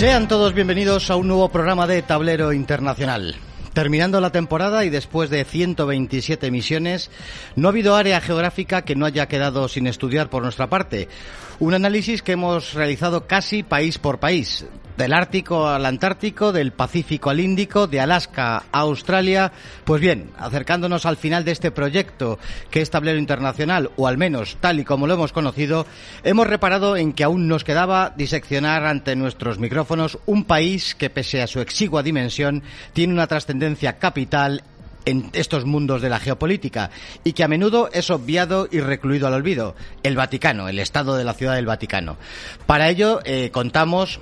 [0.00, 3.36] Sean todos bienvenidos a un nuevo programa de Tablero Internacional.
[3.74, 7.10] Terminando la temporada y después de 127 emisiones,
[7.54, 11.10] no ha habido área geográfica que no haya quedado sin estudiar por nuestra parte.
[11.58, 14.64] Un análisis que hemos realizado casi país por país,
[15.00, 19.50] del Ártico al Antártico, del Pacífico al Índico, de Alaska a Australia.
[19.84, 22.38] Pues bien, acercándonos al final de este proyecto
[22.70, 25.86] que es tablero internacional, o al menos tal y como lo hemos conocido,
[26.22, 31.40] hemos reparado en que aún nos quedaba diseccionar ante nuestros micrófonos un país que, pese
[31.40, 34.64] a su exigua dimensión, tiene una trascendencia capital
[35.06, 36.90] en estos mundos de la geopolítica
[37.24, 41.24] y que a menudo es obviado y recluido al olvido, el Vaticano, el Estado de
[41.24, 42.18] la Ciudad del Vaticano.
[42.66, 44.20] Para ello eh, contamos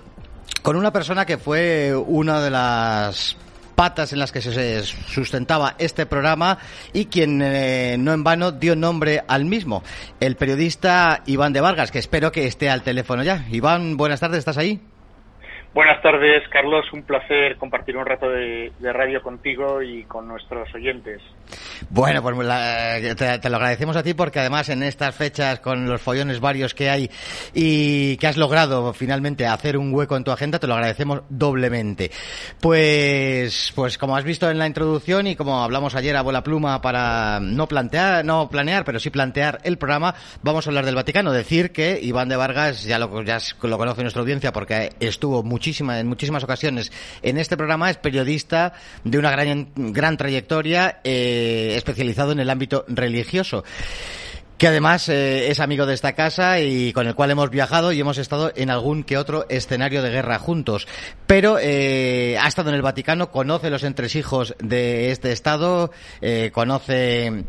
[0.62, 3.36] con una persona que fue una de las
[3.74, 6.58] patas en las que se sustentaba este programa
[6.92, 9.84] y quien eh, no en vano dio nombre al mismo,
[10.18, 13.46] el periodista Iván de Vargas, que espero que esté al teléfono ya.
[13.50, 14.80] Iván, buenas tardes, ¿estás ahí?
[15.78, 16.92] Buenas tardes, Carlos.
[16.92, 21.22] Un placer compartir un rato de, radio contigo y con nuestros oyentes.
[21.88, 22.36] Bueno, pues
[23.16, 26.90] te, lo agradecemos a ti porque además en estas fechas, con los follones varios que
[26.90, 27.08] hay
[27.54, 32.10] y que has logrado finalmente hacer un hueco en tu agenda, te lo agradecemos doblemente.
[32.60, 36.82] Pues, pues como has visto en la introducción y como hablamos ayer a bola pluma
[36.82, 41.32] para no plantear, no planear, pero sí plantear el programa, vamos a hablar del Vaticano.
[41.32, 45.67] Decir que Iván de Vargas ya lo, ya lo conoce nuestra audiencia porque estuvo muchísimo
[46.00, 46.90] en muchísimas ocasiones
[47.22, 47.90] en este programa.
[47.90, 48.72] Es periodista
[49.04, 53.64] de una gran, gran trayectoria, eh, especializado en el ámbito religioso
[54.56, 58.00] que además eh, es amigo de esta casa y con el cual hemos viajado y
[58.00, 60.88] hemos estado en algún que otro escenario de guerra juntos.
[61.28, 65.92] Pero eh, ha estado en el Vaticano, conoce los entresijos de este Estado,
[66.52, 67.44] conoce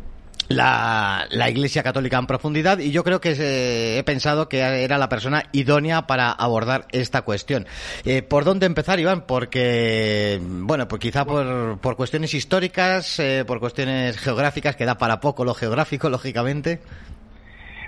[0.50, 5.08] la, la, Iglesia Católica en profundidad y yo creo que he pensado que era la
[5.08, 7.68] persona idónea para abordar esta cuestión.
[8.04, 9.26] Eh, ¿Por dónde empezar, Iván?
[9.28, 15.20] Porque, bueno, pues quizá por, por cuestiones históricas, eh, por cuestiones geográficas, que da para
[15.20, 16.80] poco lo geográfico, lógicamente.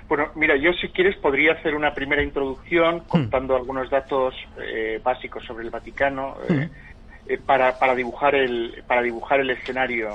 [0.08, 3.08] Bueno, mira, yo si quieres podría hacer una primera introducción hmm.
[3.08, 6.36] contando algunos datos eh, básicos sobre el Vaticano.
[6.48, 6.64] Hmm.
[7.24, 10.10] Eh, para, para dibujar el para dibujar el escenario.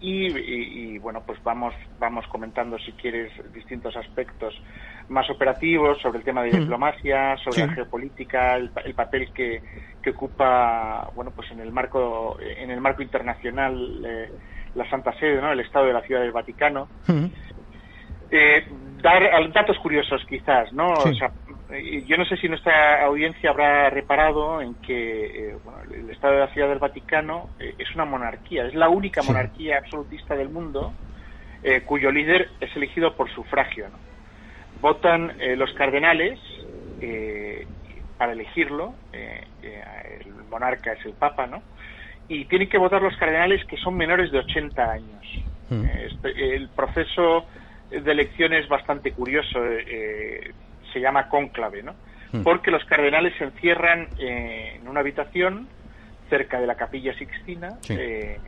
[0.00, 4.54] Y, bueno pues vamos vamos comentando si quieres distintos aspectos
[5.10, 6.60] más operativos sobre el tema de mm.
[6.60, 9.60] diplomacia sobre la geopolítica el, papel que,
[10.02, 14.32] que, ocupa bueno pues en el marco en el marco internacional eh,
[14.74, 16.88] la Santa Sede no el Estado de la Ciudad del Vaticano.
[17.06, 17.26] Mm.
[18.30, 18.66] eh,
[19.02, 21.30] dar datos curiosos quizás no o sea,
[22.06, 25.56] yo no sé si nuestra audiencia habrá reparado en que eh,
[25.92, 29.78] el Estado de la Ciudad del Vaticano eh, es una monarquía, es la única monarquía
[29.78, 30.92] absolutista del mundo
[31.64, 33.86] eh, cuyo líder es elegido por sufragio.
[34.80, 36.38] Votan los cardenales
[38.18, 41.62] para elegirlo, el monarca es el Papa, ¿no?
[42.28, 45.26] Y tienen que votar los cardenales que son menores de 80 años.
[45.70, 45.84] Mm.
[45.84, 47.46] Este, el proceso
[47.88, 49.58] de elección es bastante curioso
[50.96, 51.94] se llama cónclave, ¿no?
[52.32, 52.42] Hmm.
[52.42, 55.68] Porque los cardenales se encierran eh, en una habitación
[56.30, 58.38] cerca de la capilla Sixtina eh,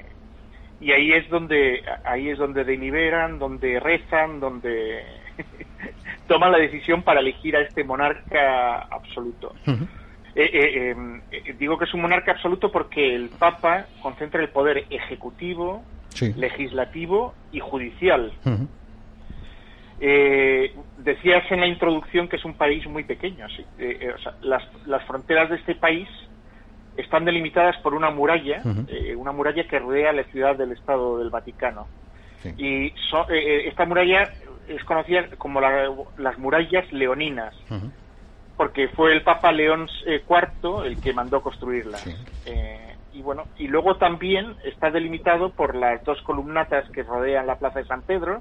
[0.81, 5.04] y ahí es donde ahí es donde deliberan, donde rezan, donde
[6.26, 9.54] toman la decisión para elegir a este monarca absoluto.
[9.66, 9.84] Hmm.
[10.34, 10.94] Eh,
[11.58, 15.82] digo que es un monarca absoluto porque el Papa concentra el poder ejecutivo,
[16.37, 18.32] legislativo y judicial.
[20.00, 23.47] Eh, decías en la introducción que es un país muy pequeño.
[23.78, 26.09] Eh, eh, las, las, fronteras de este país
[26.97, 31.31] están delimitadas por una muralla, eh, una muralla que rodea la ciudad del Estado del
[31.31, 31.87] Vaticano.
[32.56, 32.92] Y
[33.66, 34.32] esta muralla
[34.69, 37.53] es conocida como las murallas leoninas,
[38.56, 42.06] porque fue el Papa León IV el que mandó construirlas.
[43.12, 47.81] y bueno, y luego también está delimitado por las dos columnatas que rodean la Plaza
[47.81, 48.40] de San Pedro,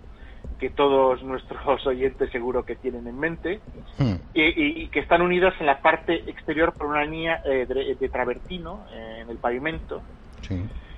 [0.59, 3.59] que todos nuestros oyentes seguro que tienen en mente,
[3.98, 4.15] hmm.
[4.33, 7.65] y, que están unidas en la parte exterior por una línea eh,
[8.00, 10.01] de, travertino eh, en el pavimento,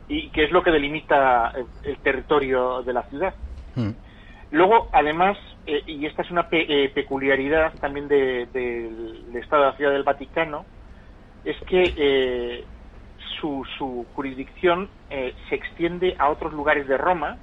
[0.07, 1.53] y que es lo que delimita
[1.83, 3.33] el, territorio de la ciudad.
[3.75, 3.91] Hmm.
[4.51, 10.03] Luego, además, eh, y esta es una peculiaridad también del Estado de la Ciudad del
[10.03, 10.65] Vaticano,
[11.45, 12.65] es que
[13.39, 17.37] su, su jurisdicción se extiende a otros lugares de Roma,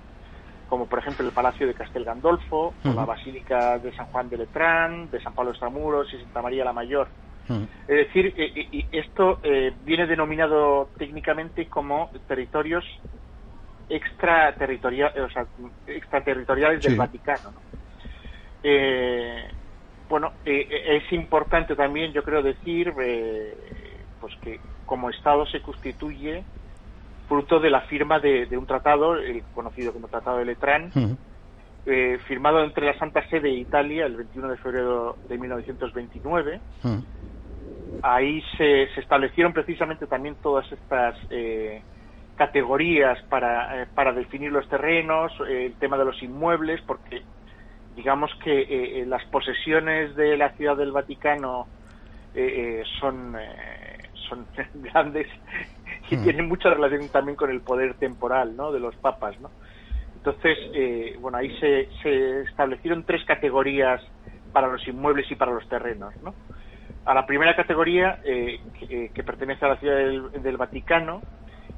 [0.68, 4.38] como por ejemplo el Palacio de Castel Gandolfo, o la Basílica de San Juan de
[4.38, 7.08] Letrán, de San Pablo Extramuros y Santa María la Mayor.
[7.48, 12.84] Es decir, eh, eh, esto eh, viene denominado técnicamente como territorios
[13.88, 15.46] extraterritoriales, o sea,
[15.86, 17.52] extraterritoriales del Vaticano.
[20.08, 22.92] bueno, es importante también, yo creo decir,
[24.20, 26.42] pues que como Estado se constituye
[27.28, 30.90] fruto de la firma de, un tratado, el conocido como Tratado de Letrán,
[31.84, 36.60] eh, firmado entre la Santa Sede e Italia el 21 de febrero de 1929.
[38.02, 41.82] Ahí se, establecieron precisamente también todas estas eh,
[42.36, 47.22] categorías para, eh, para definir los terrenos, el tema de los inmuebles, porque
[47.94, 51.66] digamos que las posesiones de la Ciudad del Vaticano
[53.00, 53.34] son,
[54.28, 55.26] son grandes
[56.10, 58.72] y tienen mucha relación también con el poder temporal ¿no?
[58.72, 59.38] de los papas.
[59.40, 59.50] ¿no?
[60.26, 64.02] Entonces, eh, bueno, ahí se, establecieron tres categorías
[64.52, 66.34] para los inmuebles y para los terrenos, ¿no?
[67.04, 69.96] A la primera categoría, eh, eh, que, pertenece a la ciudad
[70.32, 71.22] del, Vaticano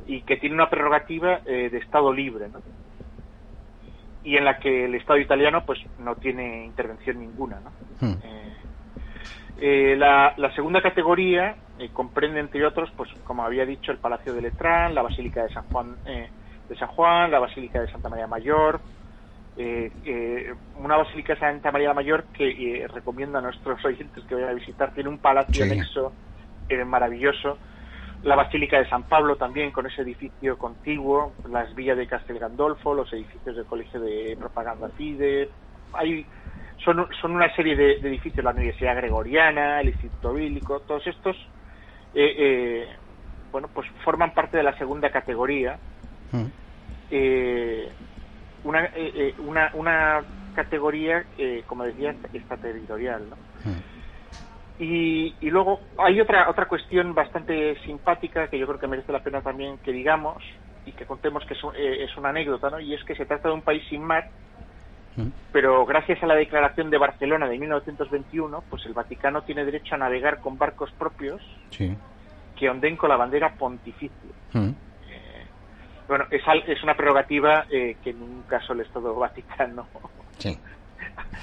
[0.06, 2.62] y que tiene una prerrogativa de Estado libre, ¿no?
[4.24, 7.72] Y en la que el Estado italiano, pues, no tiene intervención ninguna, ¿no?
[9.58, 9.98] Hmm.
[9.98, 11.56] La, la, segunda categoría
[11.92, 15.64] comprende, entre otros, pues, como había dicho, el Palacio de Letrán, la Basílica de San
[15.64, 15.96] Juan
[16.68, 18.80] de San Juan, la Basílica de Santa María Mayor,
[19.56, 24.34] eh, eh, una Basílica de Santa María Mayor que eh, recomiendo a nuestros oyentes que
[24.34, 26.12] vayan a visitar, tiene un palacio anexo
[26.86, 27.56] maravilloso,
[28.24, 32.92] la Basílica de San Pablo también con ese edificio contiguo, las villas de Castel Gandolfo,
[32.92, 35.48] los edificios del Colegio de Propaganda FIDE,
[35.94, 36.26] hay
[36.84, 41.36] son, son una serie de, edificios, la Universidad Gregoriana, el Instituto Bíblico, todos estos
[43.52, 45.78] bueno, pues forman parte de la segunda categoría
[47.10, 47.90] eh,
[48.64, 50.22] una, eh, eh, una, una
[50.54, 51.24] categoría,
[51.66, 53.30] como decía, extraterritorial.
[53.30, 53.36] ¿no?
[54.78, 59.22] Y, y, luego hay otra otra cuestión bastante simpática que yo creo que merece la
[59.22, 60.42] pena también que digamos
[60.86, 62.78] y que contemos que es, es una anécdota, ¿no?
[62.78, 64.30] Y es que se trata de un país sin mar,
[65.52, 69.98] pero gracias a la Declaración de Barcelona de 1921, pues el Vaticano tiene derecho a
[69.98, 74.30] navegar con barcos propios que onden con la bandera pontificia.
[76.08, 79.86] Bueno, es, es una prerrogativa eh, que en ningún caso el Estado Vaticano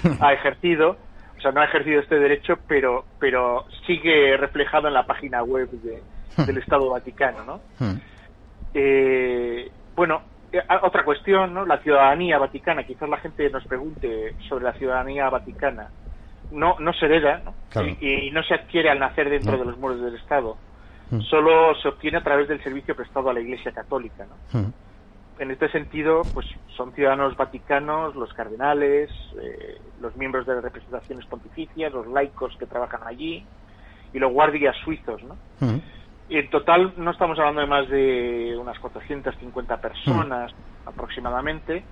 [0.20, 0.96] ha ejercido.
[1.38, 5.70] O sea, no ha ejercido este derecho, pero, pero sigue reflejado en la página web
[5.70, 7.60] del Estado Vaticano, ¿no?
[8.74, 10.35] Eh, bueno, eh,
[10.82, 11.66] otra cuestión, ¿no?
[11.66, 12.84] La ciudadanía vaticana.
[12.84, 15.88] Quizás la gente nos pregunte sobre la ciudadanía vaticana.
[16.52, 17.42] No, no se hereda
[18.00, 20.56] Y, no se adquiere al nacer dentro de los muros del Estado
[21.10, 21.20] Mm.
[21.20, 24.26] solo se obtiene a través del servicio prestado a la Iglesia Católica.
[24.26, 24.60] ¿no?
[24.60, 24.72] Mm.
[25.38, 26.46] En este sentido, pues
[26.76, 29.10] son ciudadanos vaticanos, los cardenales,
[29.40, 33.44] eh, los miembros de las representaciones pontificias, los laicos que trabajan allí
[34.12, 35.22] y los guardias suizos.
[35.22, 35.36] ¿no?
[35.60, 35.80] Mm.
[36.28, 40.52] Y en total no estamos hablando de más de unas 450 personas
[40.84, 41.84] aproximadamente.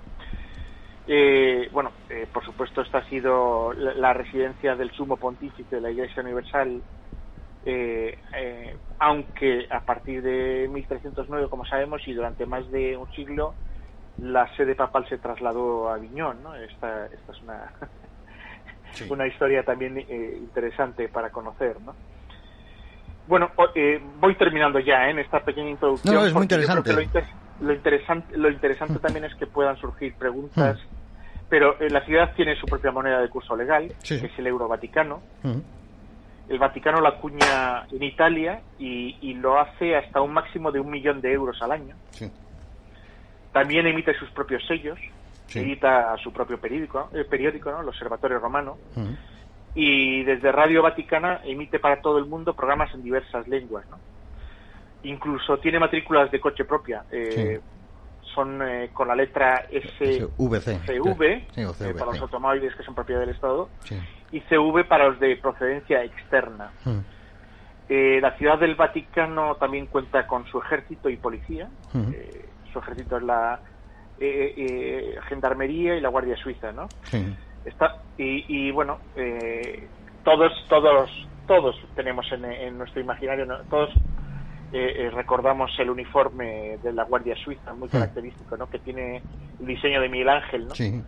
[1.07, 5.91] Eh, bueno, eh, por supuesto, esta ha sido la, residencia del sumo pontífice de la
[5.91, 6.81] Iglesia Universal
[7.65, 13.55] eh, eh, aunque a partir de 1309, como sabemos, y durante más de un siglo,
[14.19, 16.43] la sede papal se trasladó a Aviñón.
[16.43, 16.55] ¿no?
[16.55, 17.73] Esta, esta es una,
[19.09, 21.81] una historia también eh, interesante para conocer.
[21.81, 21.95] ¿no?
[23.27, 26.13] Bueno, eh, voy terminando ya en esta pequeñña introducción.
[26.13, 26.93] No, es muy interesante.
[26.93, 28.37] Lo, interesante.
[28.37, 30.77] Lo interesante también es que puedan surgir preguntas.
[30.77, 30.95] Mm.
[31.49, 35.21] Pero la ciudad tiene su propia moneda de curso legal, que es el euro vaticano.
[35.43, 35.59] Mm
[36.49, 41.21] el Vaticano la acuña en Italia y, lo hace hasta un máximo de un millón
[41.21, 41.95] de euros al año.
[43.51, 44.99] También emite sus propios sellos,
[45.53, 47.81] edita su propio periódico, el periódico ¿no?
[47.81, 48.77] el Observatorio Romano,
[49.75, 53.85] y desde Radio Vaticana emite para todo el mundo programas en diversas lenguas.
[53.89, 53.99] ¿no?
[55.03, 57.03] Incluso tiene matrículas de coche propia.
[57.11, 57.59] Eh,
[58.35, 60.27] son eh, con la letra SVC,
[61.55, 63.69] eh, para los automóviles que son propiedad del Estado,
[64.31, 66.71] y CV para los de procedencia externa.
[66.83, 66.99] Hmm.
[67.87, 71.69] Eh, la ciudad del Vaticano también cuenta con su ejército y policía.
[71.93, 72.11] Hmm.
[72.73, 73.59] su ejército es la
[75.29, 76.89] Gendarmería y la Guardia Suiza, ¿no?
[77.65, 78.99] Está, y, bueno,
[80.23, 81.09] todos, todos,
[81.47, 83.89] todos tenemos en, nuestro imaginario, todos
[84.71, 88.69] eh, recordamos el uniforme de la Guardia Suiza, muy característico, ¿no?
[88.69, 89.21] Que tiene
[89.59, 90.75] el diseño de Miguel Ángel, ¿no?
[90.75, 91.01] Sí.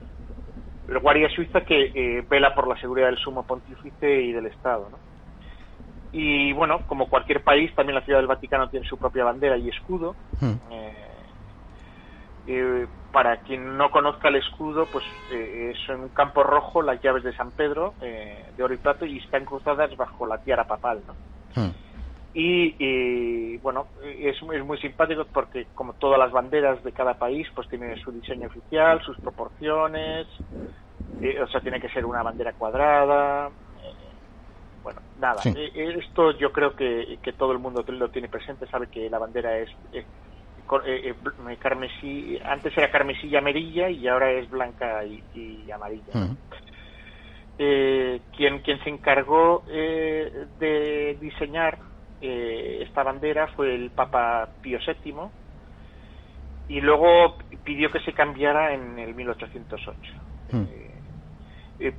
[0.88, 4.90] La Guardia Suiza que eh, vela por la seguridad del sumo pontífice y del Estado,
[4.90, 4.98] ¿no?
[6.14, 9.68] Y bueno, como cualquier país, también la Ciudad del Vaticano tiene su propia bandera y
[9.70, 10.16] escudo.
[10.40, 10.54] Hmm.
[10.72, 11.07] Eh,
[13.12, 17.36] para quien no conozca el escudo, pues es en un campo rojo las llaves de
[17.36, 21.14] San Pedro de oro y plato y están cruzadas bajo la tiara papal, ¿no?
[21.62, 21.72] Hmm.
[22.40, 27.68] Y, bueno, es, es, muy simpático porque como todas las banderas de cada país, pues
[27.68, 30.28] tiene su diseño oficial, sus proporciones,
[31.20, 33.48] eh, o sea, tiene que ser una bandera cuadrada.
[33.48, 33.94] Eh,
[34.84, 35.42] bueno, nada,
[35.74, 39.58] esto yo creo que, que, todo el mundo lo tiene presente, sabe que la bandera
[39.58, 39.72] es
[41.60, 46.36] carmesí, antes era carmesí y amarilla y ahora es blanca y, amarilla.
[47.58, 51.80] quien, quien se encargó de diseñar
[52.22, 55.14] esta bandera fue el Papa Pío VII
[56.70, 59.92] y luego pidió que se cambiara en el 1808
[60.52, 60.58] hmm.
[60.58, 60.97] eh, eh,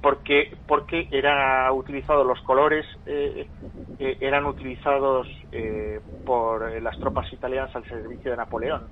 [0.00, 3.46] porque porque era utilizado los colores eh,
[3.98, 5.28] eran utilizados
[6.24, 8.82] por las tropas italianas al servicio de Napoleón.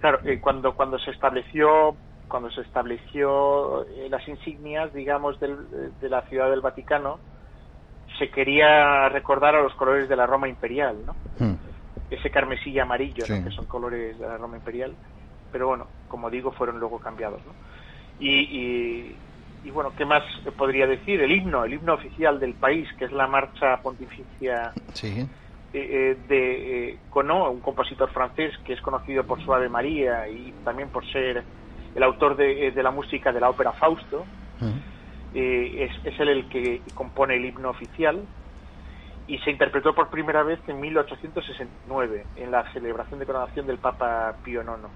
[0.00, 1.96] Claro cuando cuando se estableció
[2.28, 7.18] cuando se estableció las insignias digamos de la ciudad del Vaticano
[8.18, 11.72] se quería recordar a los colores de la Roma imperial no hmm.
[12.12, 14.94] Ese carmesí y amarillo, que son colores de la Roma Imperial,
[15.50, 17.40] pero bueno, como digo, fueron luego cambiados.
[17.46, 17.52] ¿no?
[18.20, 19.16] Y, y,
[19.70, 20.22] bueno, ¿qué más
[20.56, 21.20] podría decir?
[21.20, 25.20] El himno, el himno oficial del país, que es la marcha pontificia eh,
[25.72, 30.90] eh, de eh, un compositor francés que es conocido por su Ave María y también
[30.90, 31.44] por ser
[31.94, 34.24] el autor de, la música de la ópera Fausto.
[35.32, 38.26] es, es él el que compone el himno oficial
[39.26, 44.36] y se interpretó por primera vez en 1869 en la celebración de coronación del Papa
[44.42, 44.88] Pío IX.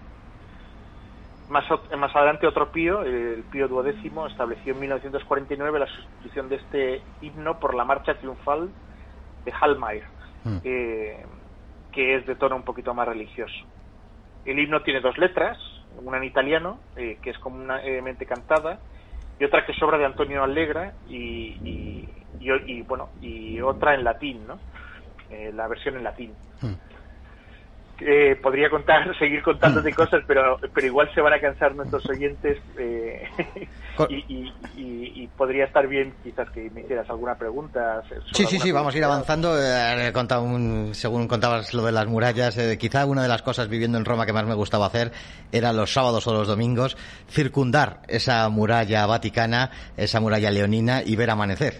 [1.48, 1.64] Más,
[1.96, 7.60] más adelante otro Pío, el Pío XII, estableció en 1949 la sustitución de este himno
[7.60, 8.68] por la marcha triunfal
[9.44, 10.02] de Hallmayr,
[10.42, 10.58] mm.
[10.58, 13.54] que es de tono un poquito más religioso.
[14.44, 15.58] El himno tiene dos letras,
[16.02, 18.78] una en italiano, eh, que es comúnmente cantada,
[19.38, 22.08] y otra que sobra de Antonio Allegra y,
[22.40, 24.58] y, bueno y otra en latín, ¿no?
[25.30, 26.32] Eh, la versión en latín.
[26.60, 26.74] Hmm.
[28.00, 32.58] Eh, podría contar, seguir contándote cosas, pero, pero igual se van a cansar nuestros oyentes
[32.78, 33.28] eh,
[34.08, 38.02] y, podría estar bien quizás que me hicieras alguna pregunta.
[38.32, 39.54] Sí, sí, sí, vamos a ir avanzando.
[39.60, 44.04] Eh, un, según contabas lo de las murallas, quizá una de las cosas viviendo en
[44.04, 45.12] Roma que más me gustaba hacer
[45.52, 46.96] era los sábados o los domingos
[47.30, 51.78] circundar esa muralla vaticana, esa muralla leonina y ver amanecer.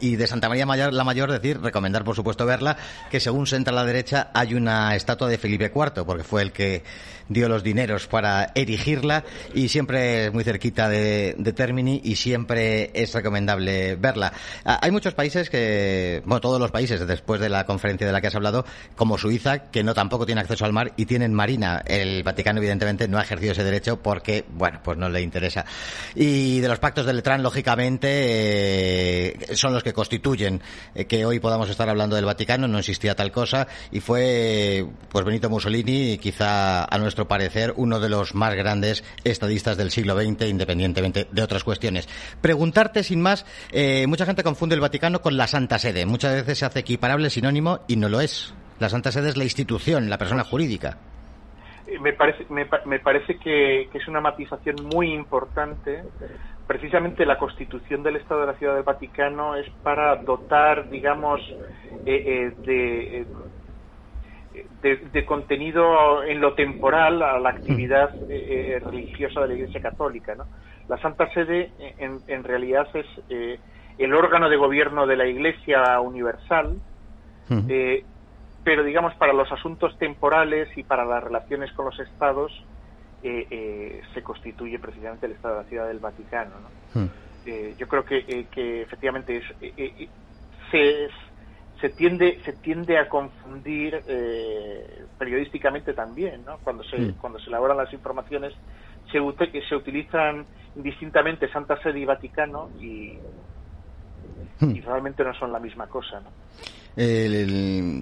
[0.00, 2.76] y de Santa María Mayor, la Mayor, decir, recomendar por supuesto verla,
[3.10, 6.42] que según se entra a la derecha hay una estatua de Felipe IV, porque fue
[6.42, 6.82] el que
[7.28, 9.24] dio los dineros para erigirla
[9.54, 11.09] y siempre muy cerquita de,
[11.54, 14.32] Termini y siempre es recomendable verla.
[14.64, 18.20] Ah, hay muchos países que, bueno, todos los países después de la conferencia de la
[18.20, 18.64] que has hablado,
[18.96, 21.82] como Suiza, que no tampoco tiene acceso al mar y tienen marina.
[21.86, 25.64] El Vaticano evidentemente no ha ejercido ese derecho porque, bueno, pues no le interesa.
[26.14, 30.60] Y de los pactos de Letrán, lógicamente, eh, son los que constituyen
[30.94, 35.24] eh, que hoy podamos estar hablando del Vaticano, no existía tal cosa y fue pues
[35.24, 40.44] Benito Mussolini, quizá a nuestro parecer, uno de los más grandes estadistas del siglo XX,
[41.02, 42.08] de otras cuestiones.
[42.40, 46.06] Preguntarte, sin más, eh, mucha gente confunde el Vaticano con la Santa Sede.
[46.06, 48.54] Muchas veces se hace equiparable sinónimo y no lo es.
[48.78, 50.98] La Santa Sede es la institución, la persona jurídica.
[51.86, 56.02] Eh, me parece, me, parece que, es una matización muy importante.
[56.66, 61.40] Precisamente la constitución del Estado de la Ciudad del Vaticano es para dotar, digamos,
[62.06, 63.26] eh, de,
[64.82, 70.34] de, contenido en lo temporal a la actividad eh, eh, religiosa de la Iglesia Católica.
[70.34, 70.46] ¿no?
[70.90, 73.60] La Santa Sede en, en realidad es eh,
[73.96, 76.80] el órgano de gobierno de la Iglesia Universal,
[78.64, 82.52] pero digamos para los asuntos temporales y para las relaciones con los estados
[83.22, 86.50] se constituye precisamente el Estado de la Ciudad del Vaticano.
[86.94, 87.08] ¿no?
[87.78, 89.44] yo creo que, que efectivamente es,
[90.72, 91.08] se,
[91.80, 96.58] se tiende se tiende a confundir eh, periodísticamente también ¿no?
[96.58, 98.54] cuando se cuando se elaboran las informaciones
[99.10, 99.18] se
[99.68, 103.18] se utilizan indistintamente Santa Sede y Vaticano y,
[104.60, 104.76] mm.
[104.76, 106.30] y realmente no son la misma cosa ¿no?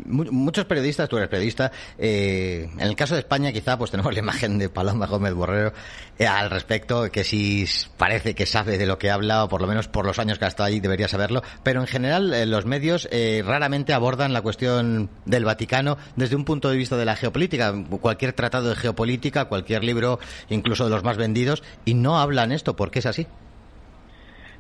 [0.07, 4.19] Muchos periodistas, tú eres periodista, eh, en el caso de España quizá pues tenemos la
[4.19, 5.73] imagen de Paloma Gómez Borrero
[6.19, 7.65] eh, al respecto, que si
[7.97, 10.47] parece que sabe de lo que habla, o por lo menos por los años que
[10.47, 13.09] ha estado ahí debería saberlo, pero en general eh, los medios
[13.45, 18.33] raramente abordan la cuestión del Vaticano desde un punto de vista de la geopolítica, cualquier
[18.33, 22.91] tratado de geopolítica, cualquier libro, incluso de los más vendidos, y no hablan esto, ¿por
[22.91, 23.27] qué es así?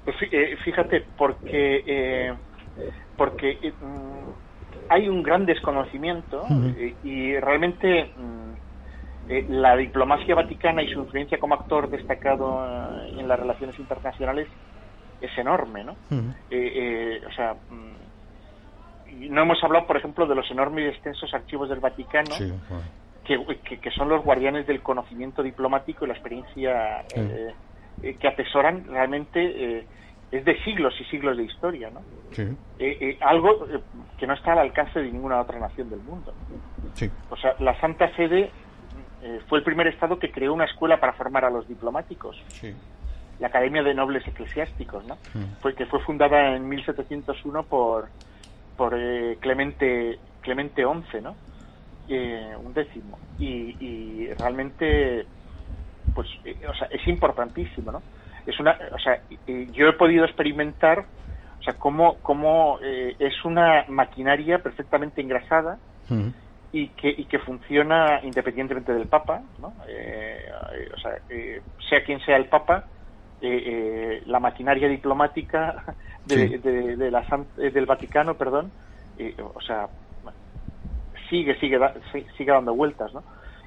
[0.05, 0.17] Pues
[0.65, 2.35] fíjate, porque
[3.17, 6.45] porque eh, mm, hay un gran desconocimiento
[6.77, 12.65] eh, y realmente mm, eh, la diplomacia vaticana y su influencia como actor destacado
[13.07, 14.49] en las relaciones internacionales
[15.21, 15.93] es enorme, ¿no?
[15.93, 21.81] o sea, mm, no hemos hablado, por ejemplo, de los enormes y extensos archivos del
[21.81, 22.31] Vaticano,
[23.25, 27.05] que, que, son los guardianes del conocimiento diplomático y la experiencia
[28.01, 29.85] que atesoran realmente
[30.31, 32.01] es de siglos y siglos de historia, ¿no?
[33.21, 33.67] algo
[34.19, 36.35] que no está al alcance de ninguna otra nación del mundo.
[37.31, 38.51] O sea, la Santa Sede
[39.49, 42.43] fue el primer Estado que creó una escuela para formar a los diplomáticos.
[43.41, 45.17] La Academia de Nobles Eclesiásticos, ¿no?
[45.61, 48.09] Fue, que fue fundada en 1701 por,
[48.77, 48.97] por
[49.41, 51.37] Clemente, Clemente XI, ¿no?
[52.09, 53.19] un décimo.
[53.39, 55.27] Y, realmente,
[56.15, 56.29] pues,
[56.69, 58.03] o sea, es importantísimo, ¿no?
[58.49, 61.05] Es una, o sea, yo he podido experimentar,
[61.61, 65.79] o sea, cómo, cómo eh, es una maquinaria perfectamente engrasada
[66.73, 69.75] y que, y que funciona independientemente del Papa, ¿no?
[69.87, 70.51] Eh,
[70.95, 72.87] o sea, eh, sea quien sea el Papa,
[73.43, 75.85] la maquinaria diplomática
[76.25, 77.23] de, de, la,
[77.57, 78.73] del Vaticano, perdón,
[79.55, 79.89] o sea,
[81.29, 81.79] sigue, sigue,
[82.39, 83.23] sigue dando vueltas, ¿no?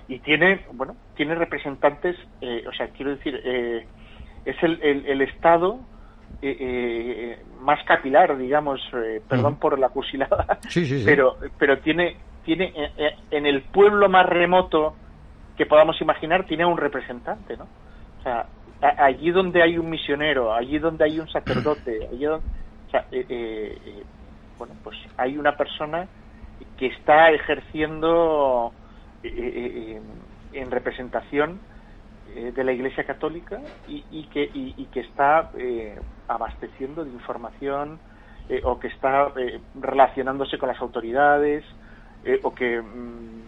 [0.07, 2.17] Y tiene, bueno, tiene representantes,
[2.67, 3.39] o sea, quiero decir,
[4.45, 5.79] es el, el, Estado
[6.41, 10.60] eh, eh, más capilar, digamos, eh, perdón por la cusilada,
[11.05, 12.74] pero pero tiene tiene
[13.29, 14.95] en el pueblo más remoto
[15.55, 17.65] que podamos imaginar tiene un representante, ¿no?
[18.19, 18.48] O sea,
[18.81, 22.48] allí donde hay un misionero, allí donde hay un sacerdote, allí donde,
[22.88, 23.05] o sea,
[24.57, 26.07] bueno, pues hay una persona
[26.77, 28.74] que está ejerciendo
[29.24, 31.60] en representación
[32.33, 38.00] eh, de la Iglesia Católica y, que, y, que está eh, abasteciendo de información
[38.47, 39.33] eh, o que está
[39.75, 41.65] relacionándose con las autoridades
[42.43, 43.41] o que mm,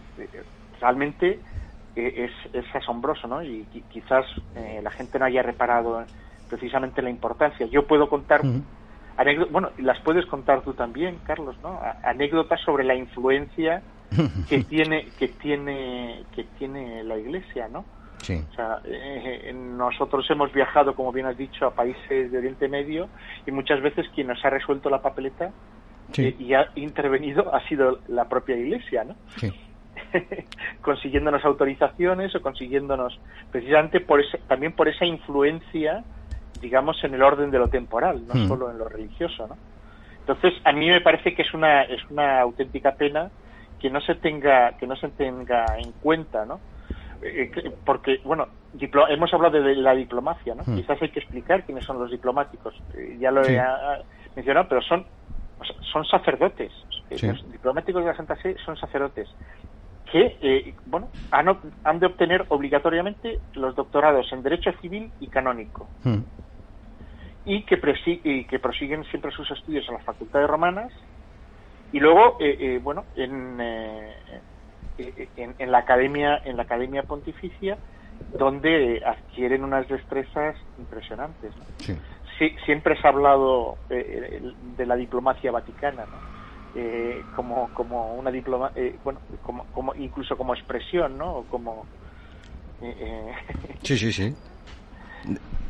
[0.80, 1.40] realmente
[1.94, 3.42] es, es, asombroso, ¿no?
[3.42, 4.26] Y, quizás
[4.82, 6.04] la gente no haya reparado
[6.50, 7.66] precisamente la importancia.
[7.66, 8.42] Yo puedo contar
[9.16, 11.80] anécdotas, bueno, las puedes contar tú también, Carlos, ¿no?
[12.02, 13.82] Anécdotas sobre la influencia
[14.48, 17.84] que tiene que tiene que tiene la Iglesia, ¿no?
[18.30, 23.08] O sea, eh, nosotros hemos viajado, como bien has dicho, a países de Oriente Medio
[23.46, 25.50] y muchas veces quien nos ha resuelto la papeleta
[26.16, 29.16] eh, y ha intervenido ha sido la propia Iglesia, ¿no?
[30.80, 33.18] consiguiéndonos autorizaciones o consiguiéndonos
[33.50, 36.04] precisamente por también por esa influencia
[36.60, 38.48] digamos en el orden de lo temporal no hmm.
[38.48, 39.56] solo en lo religioso no
[40.20, 43.30] entonces a mí me parece que es una es una auténtica pena
[43.80, 46.73] que no se tenga que no se tenga en cuenta no eh,
[47.84, 48.48] porque, bueno,
[49.08, 50.62] hemos hablado de la diplomacia, ¿no?
[50.66, 50.76] Hmm.
[50.76, 52.74] Quizás hay que explicar quiénes son los diplomáticos.
[52.94, 53.60] Eh, ya lo he
[54.36, 55.06] mencionado, pero son,
[55.92, 56.72] son sacerdotes.
[57.10, 59.28] Los diplomáticos de la Santa Sede son sacerdotes
[60.10, 61.48] que, eh, bueno, han,
[61.82, 65.88] han, de obtener obligatoriamente los doctorados en Derecho Civil y Canónico.
[66.02, 66.20] Hmm.
[67.46, 67.80] Y que,
[68.24, 70.92] y que prosiguen siempre sus estudios en las facultades romanas
[71.92, 72.38] y luego,
[72.82, 74.14] bueno, en, eh,
[74.98, 77.78] en, la academia en la academia pontificia
[78.38, 81.52] donde adquieren unas destrezas impresionantes
[82.64, 84.40] siempre se ha hablado eh,
[84.76, 86.06] de la diplomacia vaticana
[86.74, 91.86] eh, como como una diploma bueno como, como incluso como expresión no como
[93.82, 94.34] sí sí sí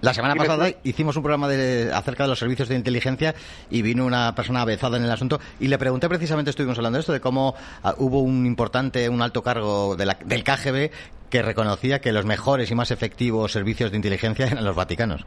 [0.00, 3.34] la, semana pasada hicimos un programa de, acerca de los servicios de inteligencia
[3.70, 7.00] y vino una persona avezada en el asunto y le pregunté precisamente, estuvimos hablando de
[7.00, 10.90] esto, de cómo ah, hubo un importante, un alto cargo del KGB
[11.30, 15.26] que reconocía que los mejores y más efectivos servicios de inteligencia eran los vaticanos.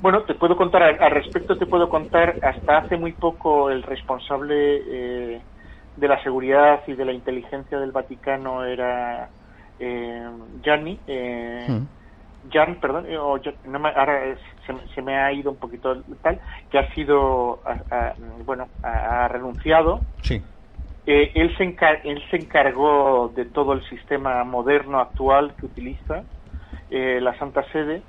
[0.00, 4.82] Bueno, te puedo contar, al respecto te puedo contar, hasta hace muy poco el responsable
[4.88, 5.40] eh,
[5.96, 9.28] de la seguridad y de la inteligencia del Vaticano era
[9.78, 10.26] eh,
[10.62, 10.98] Gianni.
[11.06, 11.99] Eh, mm.
[12.52, 14.36] Jan, perdón, eh, o ahora
[14.94, 17.60] se, me ha ido un poquito tal, que ha sido,
[18.44, 20.00] bueno, ha, renunciado.
[20.22, 20.42] Sí.
[21.06, 21.64] Eh, él, se
[22.04, 26.22] él se encargó de todo el sistema moderno actual que utiliza
[26.90, 28.02] eh, la Santa Sede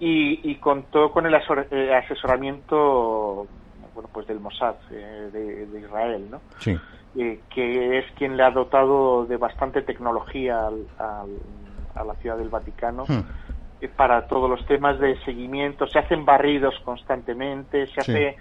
[0.00, 3.46] y, contó con el asesoramiento
[3.94, 6.40] bueno, pues del Mossad de, Israel, ¿no?
[6.58, 6.76] Sí.
[7.14, 10.68] que es quien le ha dotado de bastante tecnología
[10.98, 13.04] a la ciudad del Vaticano.
[13.04, 13.22] Hmm
[13.88, 18.36] para todos los temas de seguimiento, se hacen barridos constantemente, se hace,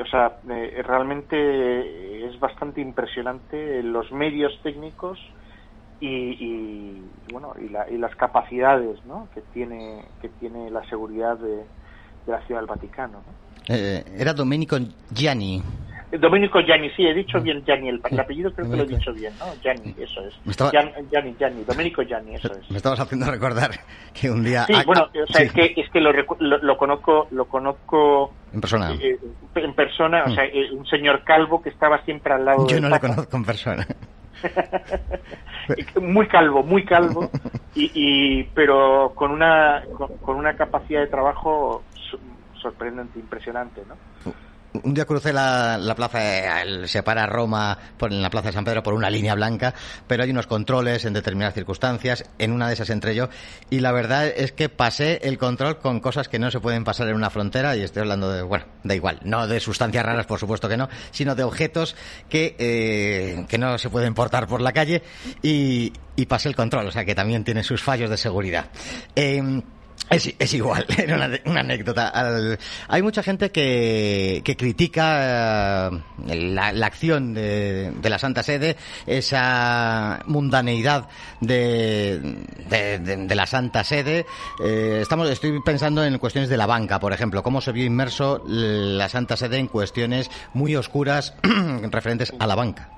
[0.00, 5.18] o sea, eh, realmente es bastante impresionante los medios técnicos
[6.00, 9.28] y, bueno y, las capacidades ¿no?
[9.34, 11.64] que tiene que tiene la seguridad de,
[12.26, 13.22] la ciudad del Vaticano.
[13.68, 14.76] Eh, era Domenico
[15.10, 15.62] Gianni.
[16.12, 19.32] Domenico Gianni, sí, he dicho bien Gianni, el, apellido creo que lo he dicho bien,
[19.38, 19.46] ¿no?
[19.62, 20.34] Gianni, eso es.
[21.10, 22.70] Gianni, Gianni, Domenico Gianni, eso es.
[22.70, 23.70] Me estabas haciendo recordar
[24.14, 24.64] que un día...
[24.64, 28.32] Sí, bueno, o sea, es que, es que lo, lo, conozco, lo conozco...
[28.52, 28.92] En persona.
[28.94, 29.18] Eh,
[29.54, 30.34] en persona, o mm.
[30.34, 33.44] sea, eh, un señor calvo que estaba siempre al lado Yo no lo conozco en
[33.44, 33.86] persona.
[36.00, 37.30] muy calvo, muy calvo,
[37.74, 39.82] y, y pero con una,
[40.22, 41.82] con, una capacidad de trabajo
[42.60, 44.32] sorprendente, impresionante, ¿no?
[44.82, 46.18] Un día crucé la, plaza,
[46.86, 49.74] se para Roma por, en la plaza de San Pedro por una línea blanca,
[50.06, 53.28] pero hay unos controles en determinadas circunstancias, en una de esas entré yo,
[53.70, 57.08] y la verdad es que pasé el control con cosas que no se pueden pasar
[57.08, 60.38] en una frontera, y estoy hablando de, bueno, da igual, no de sustancias raras, por
[60.38, 61.96] supuesto que no, sino de objetos
[62.28, 65.02] que, eh, que no se pueden portar por la calle,
[65.42, 68.66] y, y pasé el control, o sea que también tiene sus fallos de seguridad.
[69.14, 69.62] Eh,
[70.10, 72.12] es, es, igual, era una, anécdota.
[72.88, 75.90] hay mucha gente que, que critica
[76.26, 81.08] eh, la, la, acción de, de, la Santa Sede, esa mundaneidad
[81.40, 82.20] de,
[82.68, 84.26] de, de la Santa Sede.
[84.64, 88.42] Eh, estamos, estoy pensando en cuestiones de la banca, por ejemplo, cómo se vio inmerso
[88.46, 91.34] la Santa Sede en cuestiones muy oscuras
[91.90, 92.97] referentes a la banca.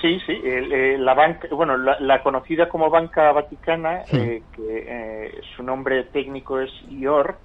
[0.00, 5.62] Sí, sí, eh, la banca, bueno, la, conocida como Banca Vaticana, eh, que eh, su
[5.62, 7.36] nombre técnico es IOR,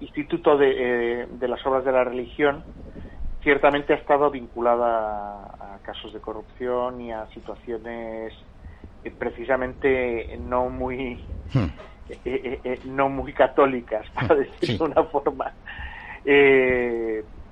[0.00, 2.64] Instituto de, las Obras de la Religión,
[3.42, 8.32] ciertamente ha estado vinculada a, casos de corrupción y a situaciones
[9.18, 11.22] precisamente no muy
[12.86, 15.52] no muy católicas, para decirlo de una forma.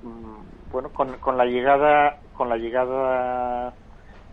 [0.03, 3.75] Mm, bueno, con, con la llegada con la llegada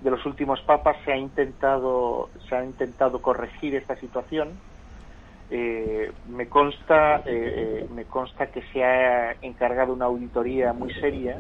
[0.02, 4.60] de los últimos papas se ha intentado se ha intentado corregir esta situación.
[5.50, 11.38] Eh, me consta eh, eh, me consta que se ha encargado una auditoría muy seria.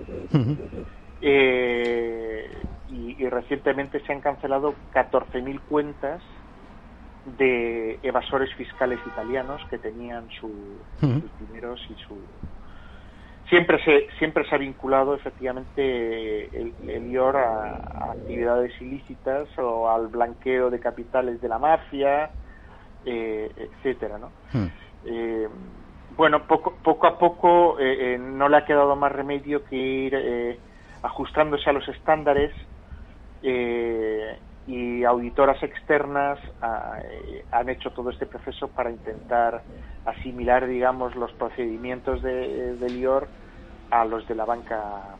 [2.89, 6.21] Y, recientemente se han cancelado 14.000 cuentas
[7.37, 10.49] de evasores fiscales italianos que tenían sus
[11.39, 12.17] dineros y su
[13.49, 20.69] siempre se siempre se ha vinculado efectivamente el, IOR a, actividades ilícitas o al blanqueo
[20.69, 22.29] de capitales de la mafia
[23.05, 24.67] eh, etcétera no hmm.
[25.05, 25.47] eh,
[26.15, 30.59] bueno poco poco a poco eh, no le ha quedado más remedio que ir
[31.03, 32.51] ajustándose a los estándares
[34.67, 36.39] y auditoras externas
[37.51, 39.63] han hecho todo este proceso para intentar
[40.05, 43.27] asimilar, digamos, los procedimientos de, del IOR
[43.89, 45.15] a los de la banca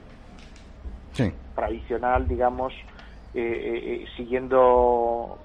[1.56, 2.74] tradicional, digamos,
[3.34, 5.40] eh, eh, eh, siguiendo,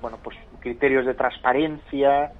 [0.00, 2.32] bueno, pues criterios de transparencia,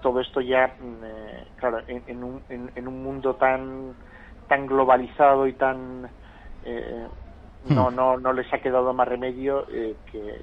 [0.00, 3.94] todo esto ya, mm, claro, en, un, en, un mundo tan
[4.48, 6.08] tan globalizado y tan
[7.68, 7.94] no, hmm.
[7.94, 10.42] no, no les ha quedado más remedio que, que,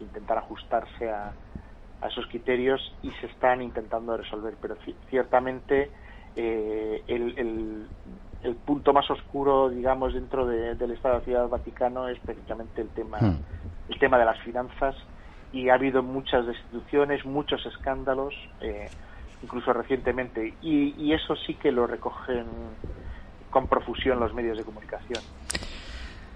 [0.00, 1.32] intentar ajustarse a,
[2.00, 4.54] a esos criterios y se están intentando resolver.
[4.60, 4.76] Pero
[5.08, 5.90] ciertamente
[6.36, 7.86] eh, el,
[8.42, 12.80] el, punto más oscuro, digamos, dentro del Estado de la Ciudad del Vaticano es precisamente
[12.82, 13.38] el tema, hmm.
[13.88, 14.96] el tema de las finanzas
[15.52, 18.88] y ha habido muchas destituciones, muchos escándalos, eh,
[19.42, 22.46] incluso recientemente, y, y eso sí que lo recogen
[23.50, 25.22] con profusión los medios de comunicación.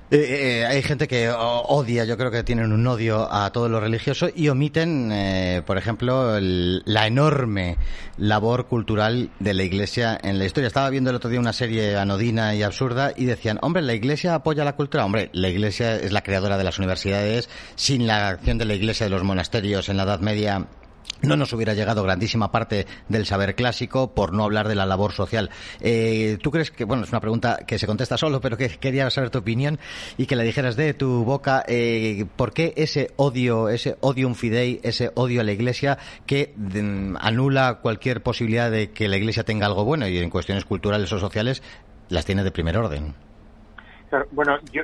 [0.08, 3.80] Eh, eh, hay gente que odia, yo creo que tienen un odio a todo lo
[3.80, 7.76] religioso y omiten, eh, por ejemplo, la enorme
[8.16, 10.68] labor cultural de la Iglesia en la historia.
[10.68, 14.36] Estaba viendo el otro día una serie anodina y absurda y decían, hombre, la Iglesia
[14.36, 15.04] apoya la cultura.
[15.04, 17.48] Hombre, la Iglesia es la creadora de las universidades.
[17.74, 20.68] Sin la acción de la Iglesia de los monasterios en la Edad Media
[21.22, 25.12] no nos hubiera llegado grandísima parte del saber clásico, por no hablar de la labor
[25.12, 25.50] social.
[25.80, 29.08] Eh, ¿Tú crees que, bueno, es una pregunta que se contesta solo, pero que quería
[29.10, 29.78] saber tu opinión
[30.16, 34.80] y que la dijeras de tu boca, eh, ¿por qué ese odio, ese odium fidei,
[34.82, 39.66] ese odio a la Iglesia que mm, anula cualquier posibilidad de que la Iglesia tenga
[39.66, 41.62] algo bueno y en cuestiones culturales o sociales
[42.08, 43.14] las tiene de primer orden?
[44.30, 44.82] Bueno, yo,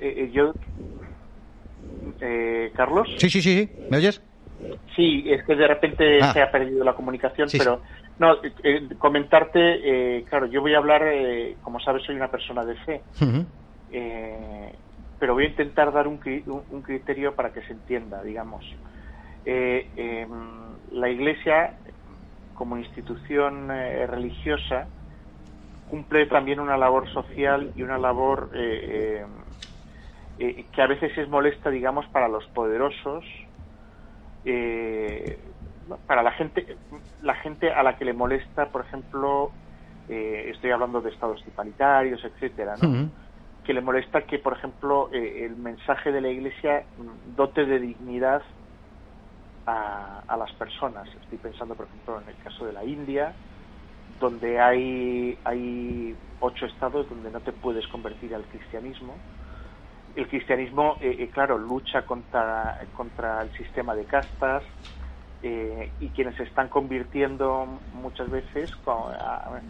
[0.00, 0.52] eh, yo
[2.74, 3.06] Carlos.
[3.18, 4.22] Sí, sí, sí, ¿me oyes?
[4.94, 6.32] Sí, es que de repente ah.
[6.32, 7.80] se ha perdido la comunicación, pero
[8.18, 12.64] no, eh, comentarte, eh, claro, yo voy a hablar, eh, como sabes, soy una persona
[12.64, 13.00] de fe,
[15.18, 16.20] pero voy a intentar dar un,
[16.70, 18.64] un, criterio para que se entienda, digamos.
[19.44, 20.28] Em,
[20.92, 21.74] la Iglesia,
[22.54, 24.86] como institución religiosa,
[25.90, 29.24] cumple también una labor social y una labor que
[30.82, 33.24] a veces es molesta, digamos, para los poderosos,
[34.44, 35.38] eh,
[36.06, 36.76] para la gente,
[37.22, 39.50] la gente a la que le molesta, por ejemplo,
[40.08, 42.76] eh, estoy hablando de estados totalitarios, etcétera,
[43.64, 46.84] que le molesta que, por ejemplo, eh, el mensaje de la Iglesia
[47.36, 48.42] dote de dignidad
[49.66, 51.08] a, a, las personas.
[51.22, 53.34] Estoy pensando, por ejemplo, en el caso de la India,
[54.20, 59.14] donde hay, hay ocho estados donde no te puedes convertir al cristianismo
[60.14, 64.62] el cristianismo, eh, eh, claro, lucha contra, contra el sistema de castas,
[65.46, 69.60] eh, y quienes se están convirtiendo muchas veces a,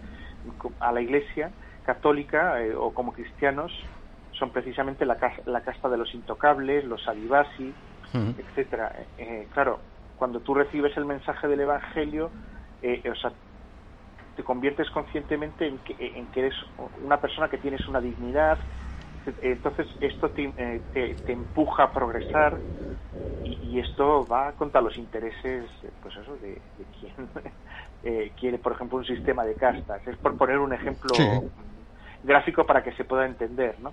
[0.93, 1.51] la Iglesia
[1.85, 3.73] católica eh, o como cristianos
[4.39, 7.75] son precisamente la, la, casta de los intocables, los adivasi,
[8.13, 8.95] etcétera.
[9.19, 9.81] Eh, claro,
[10.15, 12.31] cuando tú recibes el mensaje del Evangelio,
[13.11, 13.33] o sea,
[14.37, 16.55] te conviertes conscientemente en que, en que eres
[17.03, 18.61] una persona que tienes una dignidad,
[19.43, 20.49] entonces esto te,
[20.93, 22.59] te, empuja a progresar
[23.45, 25.65] y, esto va contra los intereses
[26.01, 26.61] pues eso de,
[27.01, 27.13] quien
[28.05, 31.13] eh, quiere por ejemplo un sistema de castas es por poner un ejemplo
[32.23, 33.91] gráfico para que se pueda entender no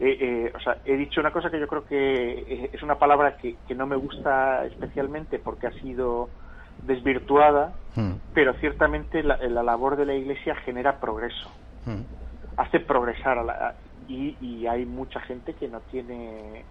[0.00, 3.36] eh, eh, o sea he dicho una cosa que yo creo que es una palabra
[3.36, 6.30] que, que no me gusta especialmente porque ha sido
[6.86, 8.12] desvirtuada hmm.
[8.32, 11.50] pero ciertamente la, labor de la iglesia genera progreso
[11.84, 12.00] hmm.
[12.56, 13.74] hace progresar a la,
[14.08, 16.64] y, y hay mucha gente que no tiene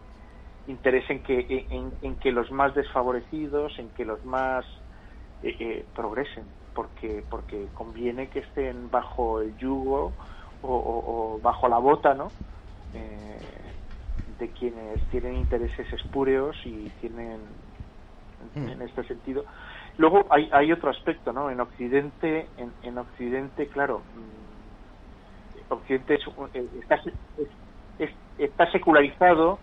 [0.67, 1.65] interés en que,
[2.01, 4.65] en, que los más desfavorecidos, en que los más
[5.43, 10.11] eh, eh, progresen, porque, porque conviene que estén bajo el yugo
[10.61, 12.27] o, bajo la bota, ¿no?
[12.93, 13.37] Eh,
[14.39, 17.39] de quienes tienen intereses espúreos y tienen
[18.55, 18.81] en, mm.
[18.81, 19.45] este sentido.
[19.97, 21.49] Luego hay, hay otro aspecto, ¿no?
[21.49, 24.01] En Occidente, en, en Occidente, claro,
[25.69, 26.19] Occidente
[26.81, 27.01] está,
[28.37, 29.59] está secularizado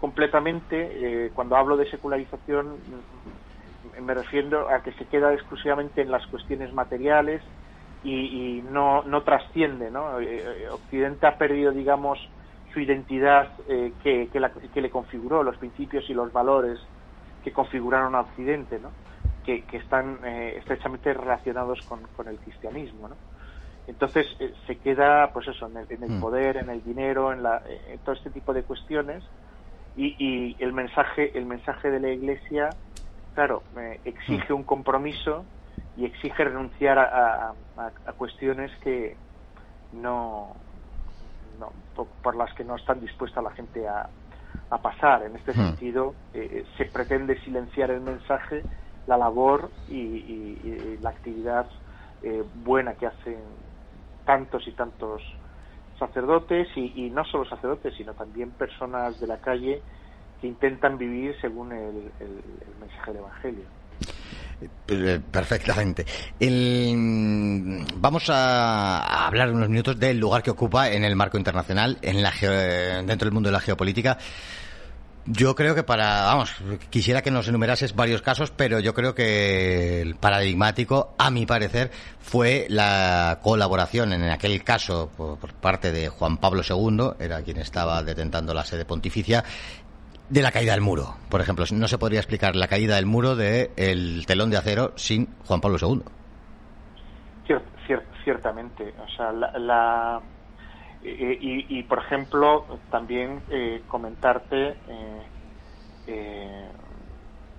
[0.00, 2.78] completamente, eh, cuando hablo de secularización
[3.96, 7.42] mm, me refiero a que se queda exclusivamente en las cuestiones materiales
[8.04, 9.90] y, no, trasciende.
[9.90, 10.20] ¿no?
[10.20, 10.26] Eh,
[10.62, 12.18] eh, Occidente ha perdido, digamos,
[12.72, 13.50] su identidad
[14.02, 14.30] que,
[14.74, 16.78] le configuró, los principios y los valores
[17.42, 18.92] que configuraron a Occidente, ¿no?
[19.44, 23.08] que, están estrechamente relacionados con, el cristianismo.
[23.88, 24.26] Entonces
[24.66, 26.20] se queda, pues eso, en el, en el mm.
[26.20, 29.24] poder, en el dinero, en, la, en todo este tipo de cuestiones.
[29.96, 32.70] Y, el mensaje el mensaje de la Iglesia
[33.34, 33.64] claro
[34.04, 35.44] exige un compromiso
[35.96, 37.52] y exige renunciar a,
[38.16, 39.16] cuestiones que
[39.92, 40.54] no,
[42.22, 44.08] por, las que no están dispuesta la gente a,
[44.82, 45.24] pasar.
[45.24, 48.62] En este sentido eh, se pretende silenciar el mensaje
[49.08, 51.66] la labor y, la actividad
[52.22, 53.38] eh, buena que hacen
[54.28, 55.22] tantos y tantos
[55.98, 59.80] sacerdotes y, no solo sacerdotes, sino también personas de la calle
[60.38, 62.12] que intentan vivir según el,
[62.78, 63.64] mensaje del Evangelio.
[64.88, 66.04] Eh, perfectamente.
[67.94, 72.30] vamos a hablar unos minutos del lugar que ocupa en el marco internacional, en la
[72.30, 74.18] dentro del mundo de la geopolítica.
[75.30, 76.56] Yo creo que para, vamos,
[76.88, 81.90] quisiera que nos enumerases varios casos, pero yo creo que el paradigmático, a mi parecer,
[82.18, 88.02] fue la colaboración en aquel caso por, parte de Juan Pablo II, era quien estaba
[88.02, 89.44] detentando la sede pontificia,
[90.30, 91.16] de la caída del muro.
[91.28, 94.94] Por ejemplo, no se podría explicar la caída del muro del el telón de acero
[94.96, 96.04] sin Juan Pablo II.
[98.24, 98.94] ciertamente.
[98.98, 100.22] O sea, la
[101.04, 104.76] eh, y, por ejemplo, también eh, comentarte
[106.06, 106.68] eh,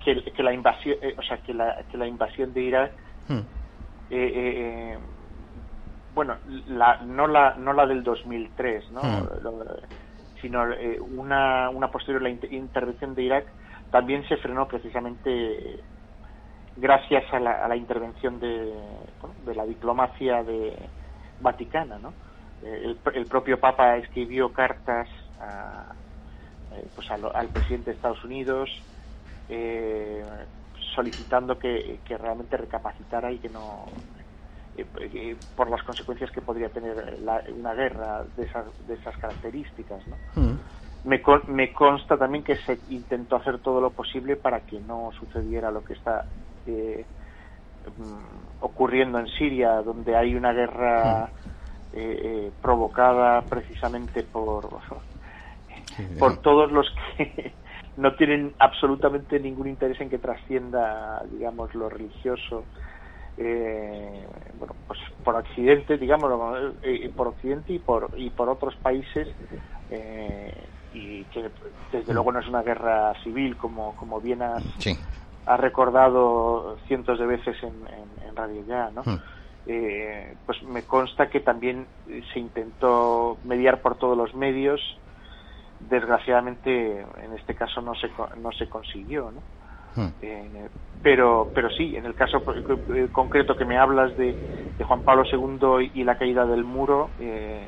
[0.04, 2.92] que, la invasión, o sea, que la, que la invasión de Irak,
[3.28, 3.40] hmm.
[6.14, 6.36] bueno,
[6.68, 9.02] la, no la no la del 2003, ¿no?
[9.02, 9.28] Hmm.
[10.42, 10.66] sino
[11.16, 13.46] una, una posterior la intervención de Irak
[13.92, 15.80] también se frenó precisamente
[16.76, 18.74] gracias a la, a la intervención de,
[19.46, 20.76] de la diplomacia de
[21.40, 22.14] vaticana, ¿no?
[22.64, 25.08] El, propio Papa escribió cartas
[26.76, 28.70] eh, pues al presidente de Estados Unidos
[29.50, 30.24] eh,
[30.94, 33.86] solicitando que, realmente recapacitara y que no
[34.78, 37.18] eh, por las consecuencias que podría tener
[37.58, 40.04] una guerra de esas, de esas características
[40.36, 40.54] mm.
[41.06, 45.72] me, me consta también que se intentó hacer todo lo posible para que no sucediera
[45.72, 46.26] lo que está
[46.68, 51.49] mm, ocurriendo en Siria donde hay una guerra mm.
[51.92, 54.70] Eh, eh, provocada precisamente por,
[56.20, 56.86] por todos los
[57.18, 57.52] que
[57.98, 62.64] no tienen absolutamente ningún interés en que trascienda, digamos, lo religioso.
[63.38, 64.24] Eh,
[64.60, 66.32] bueno, pues por accidente, digamos,
[67.16, 69.28] por Occidente y por, y por otros países,
[70.94, 71.50] y que
[71.92, 74.64] desde luego no es una guerra civil, como, como bien has,
[75.58, 77.74] recordado cientos de veces en,
[78.28, 79.02] en, Radio Ya, ¿no?
[79.02, 79.20] Hmm.
[79.72, 81.86] Eh, pues me consta que también
[82.34, 84.82] se intentó mediar por todos los medios.
[85.80, 88.10] Desgraciadamente, en este caso no se,
[88.42, 89.44] no se consiguió, ¿no?
[89.96, 90.10] Hmm.
[90.24, 90.70] Eh,
[91.04, 92.44] pero, pero sí, en el caso
[92.96, 94.36] eh, concreto que me hablas de,
[94.84, 97.68] Juan Pablo II y, la caída del muro, es,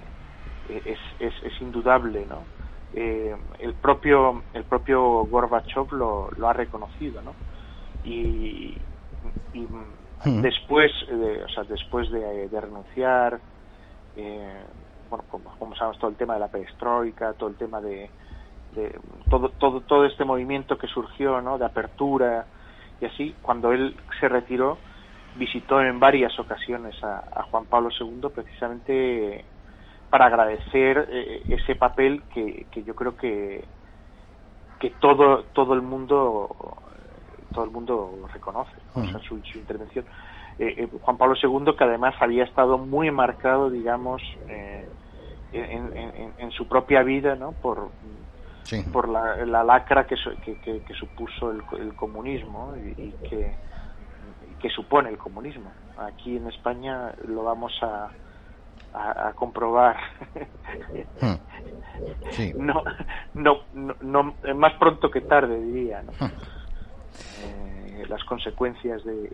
[1.19, 2.45] es, es, indudable, ¿no?
[2.93, 7.33] el propio el propio Gorbachev lo, lo ha reconocido, ¿no?
[8.03, 8.77] Y,
[10.25, 13.39] después, de, o sea, después de, renunciar,
[14.15, 14.63] eh,
[15.09, 15.25] bueno,
[15.57, 18.09] como, sabemos, todo el tema de la perestroika, todo el tema de,
[19.29, 21.57] todo, todo, todo este movimiento que surgió, ¿no?
[21.57, 22.45] De apertura
[23.01, 24.77] y así, cuando él se retiró,
[25.35, 29.43] visitó en varias ocasiones a, Juan Pablo II precisamente
[30.09, 33.63] para agradecer eh, ese papel que, que yo creo que
[34.79, 36.49] que todo todo el mundo
[37.53, 38.71] todo el mundo reconoce
[39.27, 40.05] su, intervención
[40.59, 44.21] eh, eh, Juan Pablo II que además había estado muy marcado digamos
[45.53, 47.89] en, su propia vida no por
[48.93, 53.53] por la, lacra que, que, supuso el, comunismo y, que,
[54.61, 55.69] que supone el comunismo.
[55.97, 58.09] Aquí en España lo vamos a,
[58.93, 59.97] a, comprobar.
[61.21, 61.35] Hmm.
[62.55, 62.83] No,
[63.33, 63.61] no,
[64.01, 66.03] no, más pronto que tarde, diría.
[66.19, 66.31] Hmm.
[67.43, 69.31] Eh, las consecuencias de,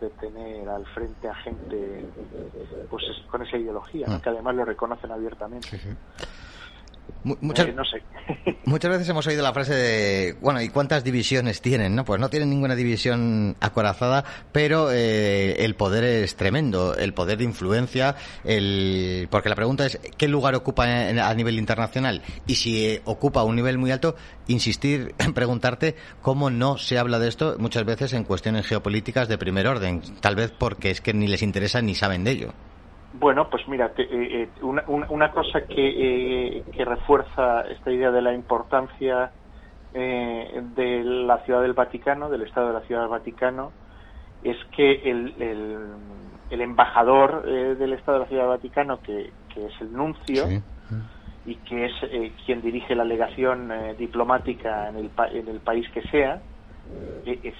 [0.00, 2.04] de, tener al frente a gente
[2.88, 4.20] pues con esa ideología, hmm.
[4.20, 5.80] que además lo reconocen abiertamente.
[7.24, 7.74] Muchas, eh,
[8.64, 11.94] muchas veces hemos oído la frase de, bueno, ¿y cuántas divisiones tienen?
[11.94, 17.38] No, pues no tienen ninguna división acorazada, pero eh, el poder es tremendo, el poder
[17.38, 22.22] de influencia, el, porque la pregunta es, ¿qué lugar ocupa a nivel internacional?
[22.46, 24.16] Y si eh, ocupa un nivel muy alto,
[24.46, 29.38] insistir en preguntarte cómo no se habla de esto muchas veces en cuestiones geopolíticas de
[29.38, 32.54] primer orden, tal vez porque es que ni les interesa ni saben de ello.
[33.18, 38.22] Bueno, pues mira, eh, eh, una, una, cosa que, eh, que, refuerza esta idea de
[38.22, 39.32] la importancia
[39.92, 43.72] de la Ciudad del Vaticano, del Estado de la Ciudad del Vaticano,
[44.44, 45.34] es que el,
[46.50, 50.44] el, embajador del Estado de la Ciudad del Vaticano, que, es el nuncio,
[51.44, 51.92] y que es
[52.46, 56.40] quien dirige la legación diplomática en el, en el país que sea,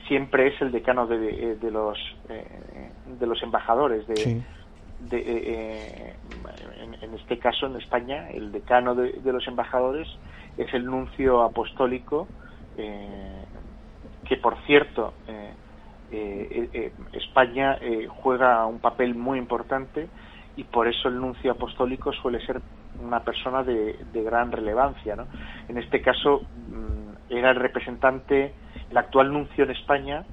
[0.07, 4.45] siempre es el decano de, de los, de los embajadores de
[5.01, 6.17] de, eh,
[7.03, 10.09] en, este caso en España, el decano de, los embajadores
[10.57, 12.27] es el nuncio apostólico,
[12.77, 13.45] eh,
[14.25, 17.79] que por cierto, eh, España
[18.23, 20.09] juega un papel muy importante
[20.57, 22.61] y por eso el nuncio apostólico suele ser
[23.01, 25.15] una persona de, gran relevancia.
[25.17, 25.27] ¿no?
[25.69, 28.53] En este caso mm, era el representante,
[28.91, 30.25] el actual nuncio en España,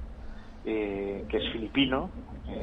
[0.64, 2.10] que es filipino,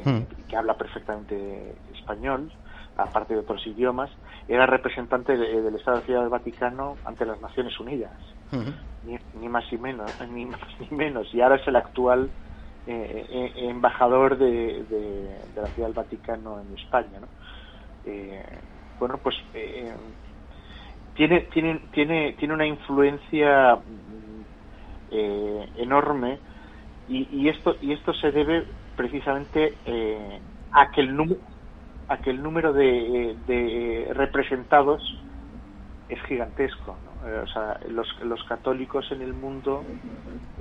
[0.04, 0.50] hmm.
[0.50, 2.52] que habla perfectamente español,
[2.98, 4.12] aparte de otros idiomas,
[4.48, 8.13] era representante del Estado de Ciudad del Vaticano ante las Naciones Unidas,
[9.34, 12.30] ni, más y menos, ni más ni menos, y ahora es el actual
[12.86, 14.84] eh, eh, embajador de,
[15.56, 17.20] la Ciudad del Vaticano en España.
[18.06, 18.44] Eh,
[19.00, 19.36] bueno, pues
[21.16, 23.80] tiene, tiene, tiene, tiene una influencia
[25.10, 26.39] enorme
[27.08, 29.78] y, y, esto, y esto se debe precisamente
[30.72, 31.39] a que el número
[32.13, 35.02] a que el número de, representados
[36.10, 36.95] es gigantesco.
[37.26, 39.84] Eh, o sea, los, los, católicos en el mundo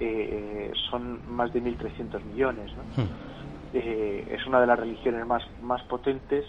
[0.00, 2.72] eh, son más de 1.300 millones.
[2.96, 3.02] Hmm.
[3.74, 6.44] Eh, es una de las religiones más, más potentes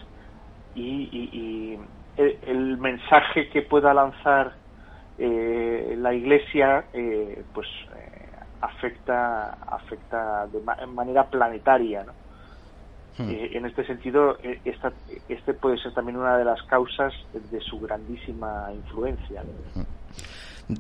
[0.76, 1.78] y,
[2.16, 4.54] el, mensaje que pueda lanzar
[5.18, 6.86] la Iglesia
[7.54, 7.68] pues
[8.62, 12.04] afecta afecta de manera planetaria.
[12.04, 12.23] ¿no?
[13.18, 13.30] Hmm.
[13.30, 14.92] Eh, en este sentido, eh, esta,
[15.30, 19.44] este puede ser también una de las causas de su grandísima influencia.
[19.76, 19.84] Hmm.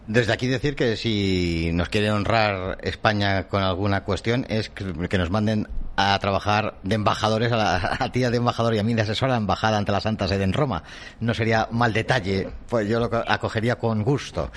[0.07, 5.29] Desde aquí decir que si nos quiere honrar España con alguna cuestión es que, nos
[5.29, 5.67] manden
[5.97, 9.35] a trabajar de embajadores a, la, a de embajador y a mí de asesora a
[9.35, 10.83] la embajada ante la Santa Sede en Roma.
[11.19, 14.49] No sería mal detalle, pues yo lo acogería con gusto.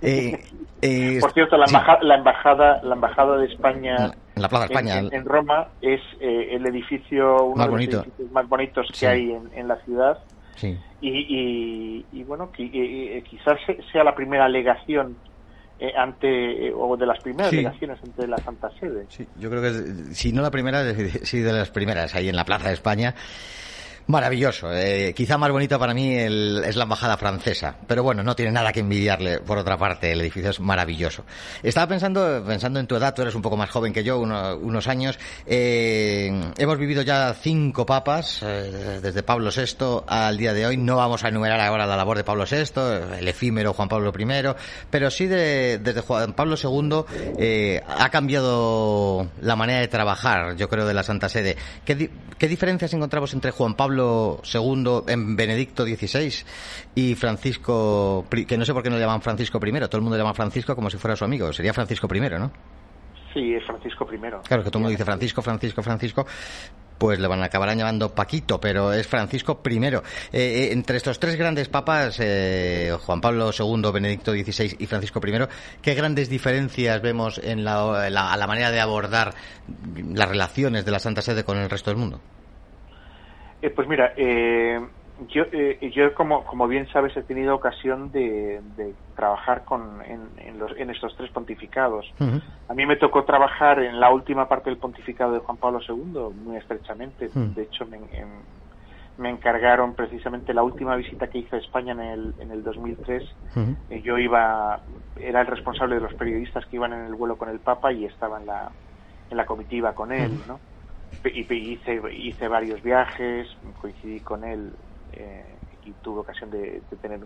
[0.00, 0.38] Eh,
[0.80, 5.68] eh, Por cierto, la, embajada, la embajada de España, en, la Plaza España, en, Roma
[5.80, 10.18] es eh, el edificio uno de los edificios más bonitos que hay en, la ciudad.
[11.00, 13.58] Y, y, bueno, quizás
[13.90, 15.16] sea la primera alegación
[15.96, 19.06] ante o de las primeras alegaciones ante la Santa Sede.
[19.08, 20.84] Sí, yo creo que si no la primera,
[21.22, 23.14] sí de las primeras ahí en la Plaza de España.
[24.06, 24.72] Maravilloso.
[24.72, 28.72] Eh, quizá más bonito para mí es la embajada francesa, pero bueno, no tiene nada
[28.72, 29.38] que envidiarle.
[29.40, 31.24] Por otra parte, el edificio es maravilloso.
[31.62, 34.88] Estaba pensando, pensando en tu edad, tú eres un poco más joven que yo, unos
[34.88, 35.18] años.
[35.46, 40.76] Eh, hemos vivido ya cinco papas, eh, desde Pablo VI al día de hoy.
[40.76, 44.26] No vamos a enumerar ahora la labor de Pablo VI, el efímero Juan Pablo I,
[44.90, 50.94] pero sí desde Juan Pablo II ha cambiado la manera de trabajar, yo creo, de
[50.94, 51.56] la Santa Sede.
[51.84, 56.32] ¿Qué, qué diferencias encontramos entre Juan Pablo Pablo II en Benedicto XVI
[56.94, 60.16] y Francisco, que no sé por qué no le llaman Francisco I, todo el mundo
[60.16, 62.50] le llama Francisco como si fuera su amigo, sería Francisco I, ¿no?
[63.34, 64.18] Sí, es Francisco I.
[64.18, 66.26] Claro, que todo el mundo dice Francisco, Francisco, Francisco,
[66.96, 69.76] pues le van a acabar llamando Paquito, pero es Francisco I.
[69.84, 70.00] Eh,
[70.32, 75.48] eh, entre estos tres grandes papas, eh, Juan Pablo II, Benedicto XVI y Francisco I,
[75.82, 79.34] ¿qué grandes diferencias vemos en la, la manera de abordar
[80.14, 82.20] las relaciones de la Santa Sede con el resto del mundo?
[83.70, 84.12] Pues mira,
[85.28, 88.60] yo, eh, yo como, como bien sabes, he tenido ocasión de,
[89.16, 92.06] trabajar con, en, los, en estos tres pontificados.
[92.68, 96.34] A mí me tocó trabajar en la última parte del pontificado de Juan Pablo II,
[96.44, 97.28] muy estrechamente.
[97.34, 97.98] De hecho, me,
[99.18, 103.22] me, encargaron precisamente la última visita que hice a España en el, en el 2003.
[103.90, 104.80] Eh, yo iba,
[105.20, 108.06] era el responsable de los periodistas que iban en el vuelo con el Papa y
[108.06, 108.70] estaba en la,
[109.30, 110.58] en la comitiva con él, ¿no?
[111.24, 113.48] Y hice, hice varios viajes,
[113.80, 114.72] coincidí con él
[115.12, 115.44] eh,
[115.84, 117.20] y tuve ocasión de, tener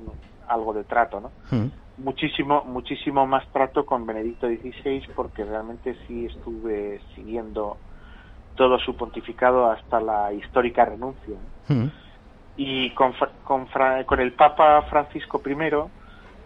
[0.49, 1.31] algo de trato, ¿no?
[1.51, 1.71] Mm.
[1.99, 7.79] Muchísimo, muchísimo más trato con Benedicto XVI porque realmente sí estuve siguiendo
[8.55, 11.37] todo su pontificado hasta la histórica renuncia.
[11.69, 11.87] Mm.
[12.59, 13.15] Y con,
[13.45, 13.67] con,
[14.07, 15.57] con, el Papa Francisco I,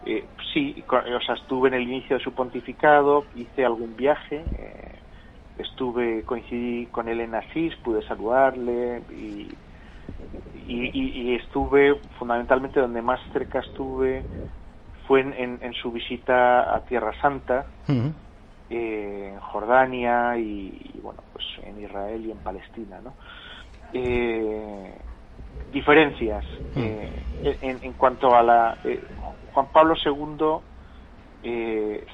[0.07, 4.99] eh, sí, o sea, estuve en el inicio de su pontificado, hice algún viaje, eh,
[5.61, 9.49] estuve, coincidí con él en Asís, pude saludarle y
[10.71, 14.23] y, estuve fundamentalmente donde más cerca estuve
[15.07, 22.25] fue en, su visita a Tierra Santa, eh, en Jordania y, bueno, pues en Israel
[22.25, 23.15] y en Palestina, ¿no?
[23.93, 24.95] Eh,
[25.73, 26.45] diferencias
[26.77, 27.11] eh,
[27.61, 28.79] en, cuanto a la
[29.53, 30.61] Juan Pablo II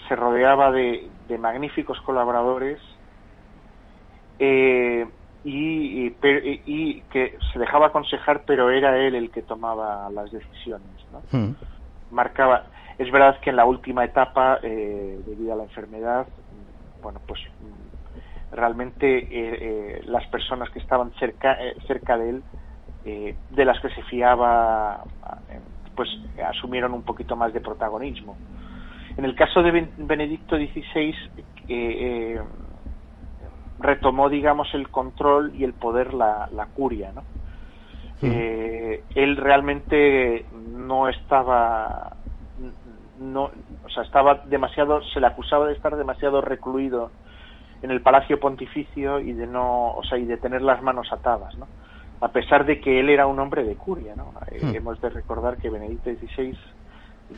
[0.09, 2.81] se rodeaba de, de magníficos colaboradores
[4.39, 5.07] eh,
[5.45, 6.13] y,
[6.67, 10.89] y, que se dejaba aconsejar, pero era él el que tomaba las decisiones.
[11.13, 11.23] ¿no?
[11.31, 11.55] Hmm.
[12.11, 12.67] Marcaba.
[12.99, 16.27] Es verdad que en la última etapa, eh, debido a la enfermedad,
[17.03, 17.41] bueno, pues
[18.51, 21.57] realmente eh, eh, las personas que estaban cerca,
[21.87, 22.43] cerca de él,
[23.05, 25.05] de las que se fiaba,
[25.95, 26.09] pues
[26.45, 28.37] asumieron un poquito más de protagonismo.
[29.17, 31.15] En el caso de Benedicto XVI,
[33.79, 37.23] retomó, digamos, el control y el poder la, la curia, ¿no?
[38.23, 42.17] Eh, él realmente no estaba,
[43.21, 43.51] no,
[43.85, 47.11] o sea, estaba demasiado, se le acusaba de estar demasiado recluido
[47.83, 51.57] en el Palacio Pontificio y de no, o sea, y de tener las manos atadas,
[51.57, 51.67] ¿no?
[52.21, 54.33] A pesar de que él era un hombre de curia, ¿no?
[54.51, 54.75] Eh, hmm.
[54.75, 56.57] hemos de recordar que Benedicto XVI,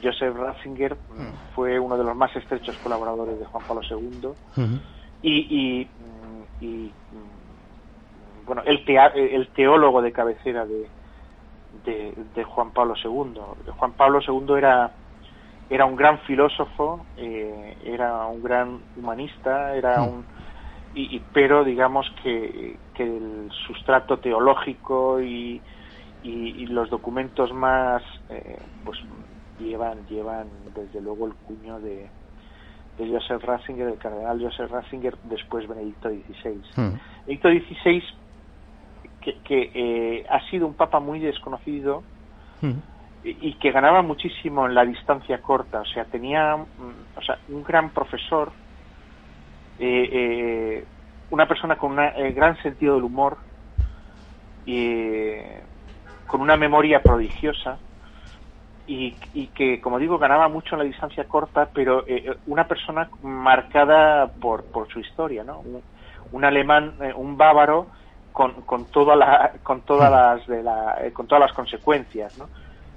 [0.01, 1.55] Joseph Ratzinger, hmm.
[1.57, 4.77] fue uno de los más estrechos colaboradores de Juan Pablo II hmm.
[5.23, 5.89] y, y
[6.61, 6.91] y
[8.47, 8.83] bueno el,
[9.15, 10.89] el teólogo de cabecera de,
[11.85, 13.41] de, Juan Pablo II.
[13.77, 14.93] Juan Pablo II era
[15.71, 20.25] era un gran filósofo, eh, era un gran humanista, era un
[20.95, 25.61] y, pero digamos que, que, el sustrato teológico y,
[26.25, 28.99] y, los documentos más eh, pues
[29.61, 32.09] llevan llevan desde luego el cuño de,
[32.99, 36.61] de Joseph Ratzinger, del cardenal Joseph Ratzinger, después Benedicto XVI.
[36.77, 36.99] Hmm.
[37.27, 38.03] Benedicto XVI,
[39.45, 42.03] que, eh, ha sido un papa muy desconocido
[42.61, 42.73] hmm.
[43.25, 47.63] y, que ganaba muchísimo en la distancia corta, o sea, tenía mm, o sea, un
[47.63, 48.51] gran profesor,
[49.79, 50.85] eh, eh,
[51.31, 53.37] una persona con un gran sentido del humor,
[56.27, 57.79] con una memoria prodigiosa,
[58.91, 63.11] y, que, como digo, ganaba mucho en la distancia corta, pero eh, eh, una persona
[63.21, 65.63] marcada por, por su historia, ¿no?
[66.31, 67.91] Un, alemán, eh, un bávaro
[68.33, 72.49] con, con, toda la, con todas las de la, con todas las consecuencias, ¿no?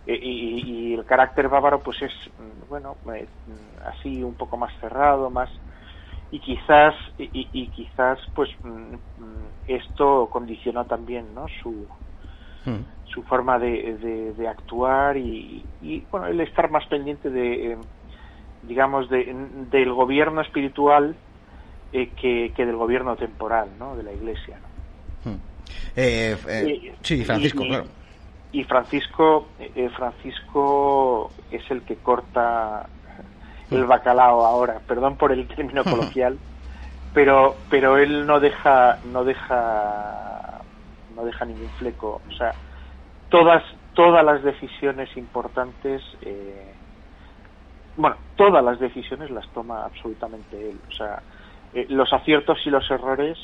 [0.06, 2.98] Y, el carácter bávaro, pues es, mm, bueno,
[3.86, 5.50] así un poco más cerrado, más
[6.32, 11.48] y quizás y, quizás pues mm, mm, esto condicionó también, ¿no?
[11.62, 11.88] Su
[13.14, 15.64] su forma de, de, actuar y,
[16.12, 17.78] bueno el estar más pendiente de eh,
[18.64, 19.34] digamos de,
[19.70, 21.16] del gobierno espiritual
[21.94, 23.96] eh, que, que, del gobierno temporal ¿no?
[23.96, 24.58] de la iglesia
[25.26, 25.36] hmm.
[25.96, 27.86] eh, sí Francisco y, claro
[28.54, 29.48] y Francisco
[29.96, 32.88] Francisco es el que corta
[33.72, 36.38] el bacalao ahora perdón por el término coloquial
[37.14, 40.62] pero pero él no deja no deja
[41.16, 42.54] no deja ningún fleco o sea
[43.32, 43.64] todas,
[43.96, 46.74] todas las decisiones importantes, eh,
[47.96, 50.80] bueno, todas las decisiones las toma absolutamente él.
[50.88, 51.24] O sea,
[51.74, 53.40] eh, los aciertos y los errores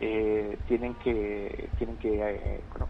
[0.00, 2.88] eh, tienen que, tienen que, bueno,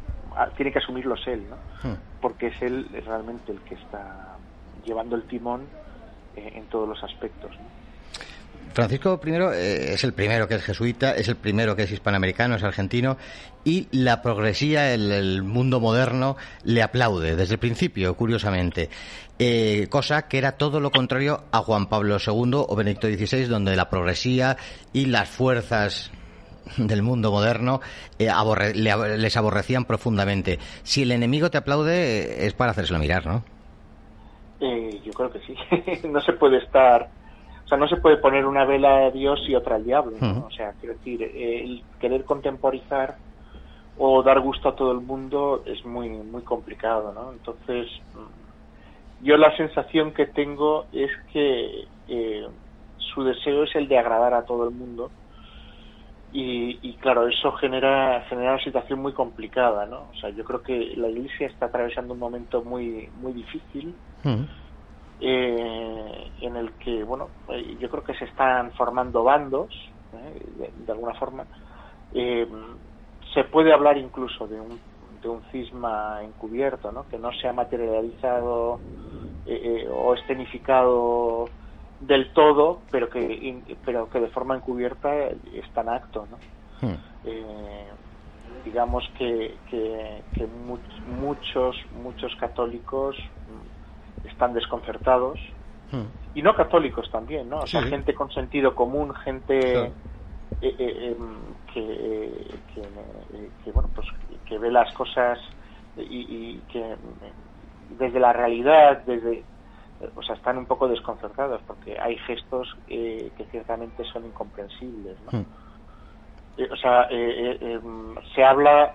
[0.57, 1.57] tiene que asumirlos él, ¿no?
[1.83, 1.97] Hmm.
[2.21, 4.37] Porque es él realmente el que está
[4.85, 5.67] llevando el timón
[6.37, 7.51] en todos los aspectos.
[8.73, 12.57] Francisco I eh, es el primero que es jesuita, es el primero que es hispanoamericano,
[12.57, 13.17] es argentino,
[13.65, 18.89] y la progresía, el, mundo moderno, le aplaude desde el principio, curiosamente.
[19.39, 23.77] Eh, cosa que era todo lo contrario a Juan Pablo II o Benedicto XVI, donde
[23.77, 24.57] la progresía
[24.93, 26.11] y las fuerzas
[26.77, 27.81] del mundo moderno
[28.19, 28.31] eh,
[28.75, 30.59] les aborrecían profundamente.
[30.83, 33.45] Si el enemigo te aplaude, es para hacérselo mirar, ¿no?
[34.61, 35.55] yo creo que sí.
[36.09, 37.09] no se puede estar
[37.69, 40.17] o sea, no se puede poner una vela a Dios y otra al diablo.
[40.47, 43.17] O sea, quiero decir, el querer contemporizar
[43.99, 47.31] o dar gusto a todo el mundo es muy muy complicado, ¿no?
[47.31, 52.47] Entonces, mm, yo la sensación que tengo es que eh,
[52.97, 55.11] su deseo es el de agradar a todo el mundo
[56.33, 60.09] y, claro, eso genera genera una situación muy complicada, ¿no?
[60.11, 63.95] O sea, yo creo que la Iglesia está atravesando un momento muy muy difícil
[65.21, 69.69] eh, en el que, bueno, eh, yo creo que se están formando bandos,
[70.13, 71.45] eh, de, alguna forma.
[72.13, 72.47] Eh,
[73.35, 74.81] se puede hablar incluso de un,
[75.21, 77.09] de un cisma encubierto, ¿no?
[77.09, 78.81] que no se ha materializado
[79.91, 81.47] o escenificado
[82.01, 85.11] del todo, pero que, pero que de forma encubierta
[85.53, 86.27] está en acto.
[86.31, 86.39] ¿no?
[86.81, 86.97] Hmm.
[88.65, 90.47] digamos que, que, que
[91.07, 93.17] muchos, muchos católicos
[94.29, 95.39] están desconcertados
[95.93, 96.37] hmm.
[96.37, 97.61] y no católicos también, ¿no?
[97.61, 99.93] O sea, gente con sentido común, gente eh,
[100.61, 101.39] eh, em,
[101.73, 102.47] que,
[103.65, 104.07] que, bueno, pues
[104.47, 105.39] que ve las cosas
[105.97, 106.97] y, que
[107.99, 109.43] desde la realidad, desde
[110.15, 115.41] o sea, están un poco desconcertados porque hay gestos eh, que ciertamente son incomprensibles, ¿no?
[115.41, 115.47] Hmm.
[116.71, 118.95] o sea, em, se habla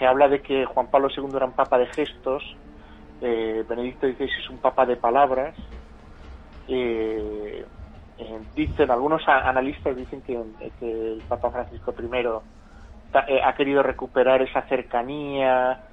[0.00, 2.42] se habla de que Juan Pablo II era un papa de gestos
[3.20, 5.54] eh, Benedicto XVI es un papa de palabras.
[6.68, 7.64] Eh,
[8.18, 15.84] eh, dicen algunos analistas dicen que, el Papa Francisco I ha querido recuperar esa cercanía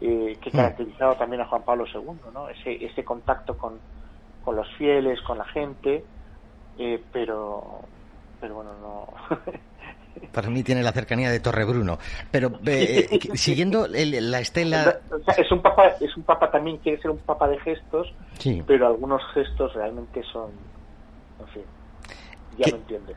[0.00, 0.50] que mm.
[0.54, 2.48] caracterizaba también a Juan Pablo II, ¿no?
[2.50, 3.78] ese, ese contacto con,
[4.44, 6.04] con los fieles, con la gente,
[7.12, 7.80] pero
[8.40, 9.06] pero bueno, no
[10.32, 11.98] Para mí tiene la cercanía de Torrebruno.
[12.30, 15.00] Pero eh, eh, siguiendo la estela...
[15.36, 18.12] es, un papa, es un papa también, quiere ser un papa de gestos,
[18.66, 20.50] pero algunos gestos realmente son...
[21.40, 21.62] En fin
[22.58, 23.16] ya entiendes.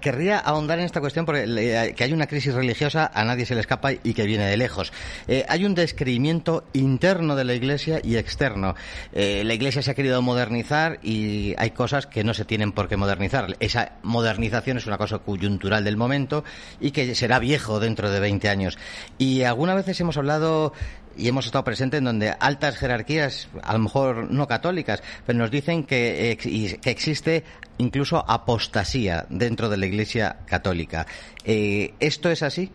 [0.00, 3.60] querría ahondar en esta cuestión porque que hay una crisis religiosa, a nadie se le
[3.60, 4.92] escapa y que viene de lejos.
[5.28, 8.74] Eh, hay un descreimiento interno de la Iglesia y externo.
[9.12, 12.88] Eh, la Iglesia se ha querido modernizar y hay cosas que no se tienen por
[12.88, 13.56] qué modernizar.
[13.60, 16.44] Esa modernización es una cosa coyuntural del momento
[16.80, 18.78] y que será viejo dentro de 20 años.
[19.18, 20.72] Y algunas veces hemos hablado
[21.20, 25.50] y hemos estado presentes en donde altas jerarquías, a lo mejor no católicas, pero nos
[25.50, 26.38] dicen que,
[26.82, 27.44] que existe
[27.78, 31.06] incluso apostasía dentro de la Iglesia católica.
[31.44, 32.70] Eh, ¿Esto es así?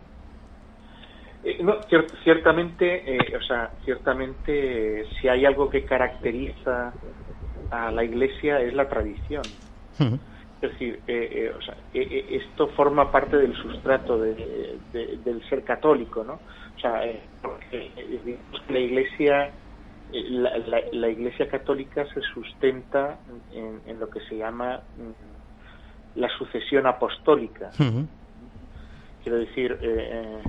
[1.44, 1.74] Eh, no,
[2.24, 6.92] ciertamente, eh, o sea, ciertamente, si hay algo que caracteriza
[7.70, 9.42] a la Iglesia es la tradición.
[10.62, 11.00] Es decir,
[11.56, 16.38] o sea, esto forma parte del sustrato del ser católico, ¿no?
[16.76, 17.02] O sea,
[17.42, 17.90] porque
[18.68, 19.52] la Iglesia
[20.12, 23.18] la, Iglesia Católica se sustenta
[23.52, 27.70] en, lo que se llama mm, la sucesión apostólica.
[29.22, 30.42] Quiero decir, eh, eh,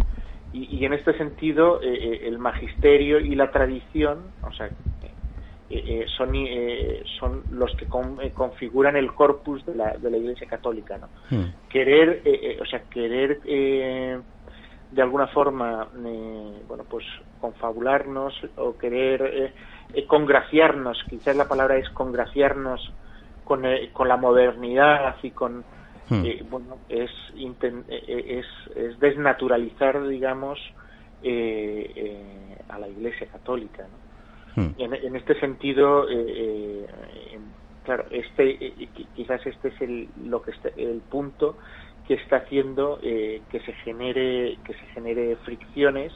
[0.54, 4.70] y, en este sentido, eh, el magisterio y la tradición, o sea,
[6.16, 6.34] son,
[7.20, 7.86] son los que
[8.34, 11.10] configuran el corpus de la, de la Iglesia Católica, ¿no?
[11.70, 12.22] Querer,
[12.62, 13.42] o sea, querer
[14.92, 17.06] de alguna forma, eh, bueno, pues
[17.42, 19.54] confabularnos o querer eh,
[19.94, 22.92] eh, congraciarnos, quizás la palabra es congraciarnos
[23.44, 23.64] con,
[23.94, 25.64] con la modernidad y con,
[26.10, 26.24] hmm.
[26.50, 27.12] bueno, es,
[27.98, 30.60] es, es, desnaturalizar, digamos,
[32.70, 34.08] a la Iglesia Católica, ¿no?
[34.62, 34.74] Hmm.
[34.78, 36.08] en, en, este sentido,
[37.84, 38.74] claro, este,
[39.16, 41.58] quizás este es el, lo que el punto
[42.08, 46.14] que está haciendo eh, que se genere que se genere fricciones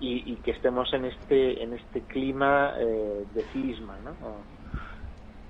[0.00, 4.12] y, que estemos en este en este clima eh, de cisma ¿no?
[4.20, 4.44] Hmm.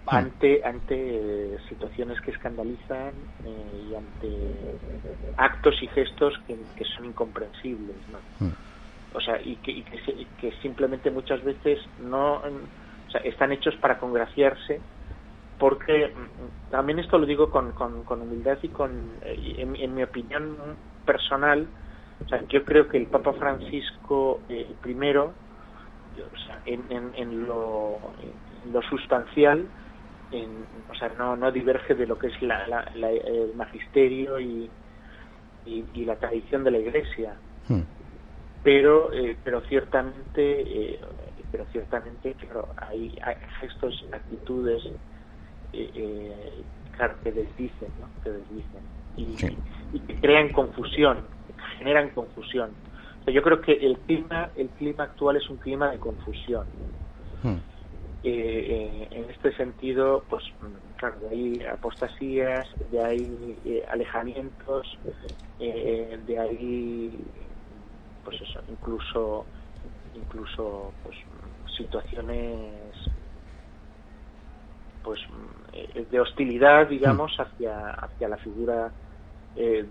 [0.07, 4.79] ante ante eh, situaciones que escandalizan y ante
[5.37, 6.57] actos y gestos que,
[6.97, 8.21] son incomprensibles ¿no?
[8.39, 8.55] Hmm.
[9.13, 9.85] o sea y que,
[10.39, 14.81] que, simplemente muchas veces no o sea, están hechos para congraciarse
[15.59, 18.91] porque mm, también esto lo digo con, con, humildad y con,
[19.23, 20.57] eh, en, mi opinión
[21.05, 21.67] personal,
[22.25, 25.33] o sea, yo creo que el Papa Francisco eh, primero,
[26.67, 26.83] en,
[27.15, 27.99] en, lo,
[28.73, 29.67] lo, sustancial,
[30.91, 34.69] o sea, no, no diverge de lo que es la, el magisterio y,
[35.67, 37.35] y, la tradición de la Iglesia.
[37.69, 37.83] Hmm.
[38.63, 41.01] Pero, eh, pero ciertamente, eh,
[41.51, 44.83] pero ciertamente, claro, hay, hay gestos, actitudes,
[45.73, 48.11] eh, claro, que desdicen, ¿no?
[48.23, 48.83] Que desdicen
[49.19, 49.37] y,
[49.93, 51.29] y, que crean confusión,
[51.79, 52.77] generan confusión.
[53.27, 56.67] yo creo que el clima, el clima actual es un clima de confusión.
[57.43, 57.57] Hmm.
[58.23, 60.43] Eh, en este sentido, pues
[60.97, 64.99] claro, de ahí apostasías, de ahí eh, alejamientos,
[65.59, 67.31] eh, de ahí,
[68.25, 69.49] pues eso, incluso,
[70.15, 71.17] incluso, pues
[71.77, 72.95] situaciones,
[75.09, 75.21] pues
[76.11, 77.41] de hostilidad, digamos, mm.
[77.41, 78.91] hacia hacia la figura
[79.57, 79.89] del,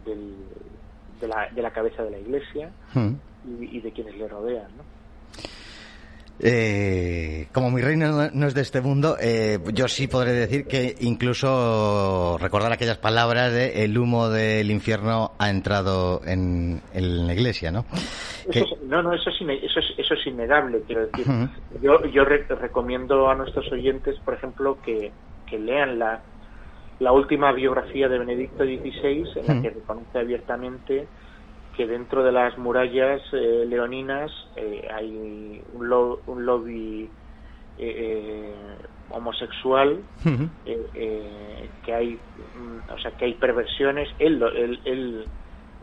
[1.19, 3.13] de, la, de la cabeza de la Iglesia mm.
[3.47, 4.83] y, y de quienes le rodean, ¿no?
[6.39, 10.95] Eh, como mi reino no es de este mundo, eh, yo sí podré decir que
[10.99, 17.85] incluso recordar aquellas palabras de el humo del infierno ha entrado en, la iglesia, ¿no?
[18.87, 21.25] no, no, eso es, eso es, eso es innegable, quiero decir.
[21.81, 25.11] Yo, yo recomiendo a nuestros oyentes, por ejemplo, que,
[25.47, 26.21] que lean la,
[26.99, 31.07] la última biografía de Benedicto XVI, en la que reconoce abiertamente
[31.77, 37.07] que dentro de las murallas eh, leoninas eh, hay un, lobby
[37.77, 38.51] eh,
[39.11, 44.09] homosexual que hay mm, o sea que hay perversiones.
[44.17, 45.27] Él,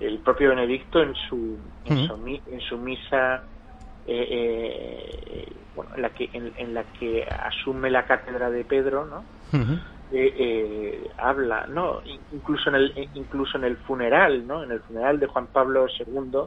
[0.01, 2.09] el propio Benedicto en su en,
[2.61, 3.45] su, misa
[5.76, 9.22] bueno, en la que en, la que asume la cátedra de Pedro no
[10.17, 12.01] eh, habla, ¿no?
[12.33, 14.62] Incluso en el incluso en el funeral, ¿no?
[14.62, 16.41] En el funeral de Juan Pablo II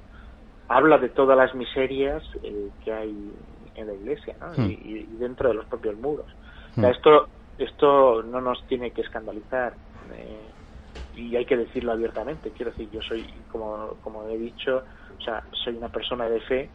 [0.70, 3.32] habla de todas las miserias eh, que hay
[3.76, 4.52] en la Iglesia, ¿no?
[4.56, 4.72] Hmm.
[4.72, 6.28] Y, dentro de los propios muros.
[6.76, 6.86] Hmm.
[6.86, 9.74] esto esto no nos tiene que escandalizar
[10.14, 12.52] eh, y hay que decirlo abiertamente.
[12.52, 14.84] Quiero decir, yo soy, como, como he dicho,
[15.18, 16.70] o sea, soy una persona de fe,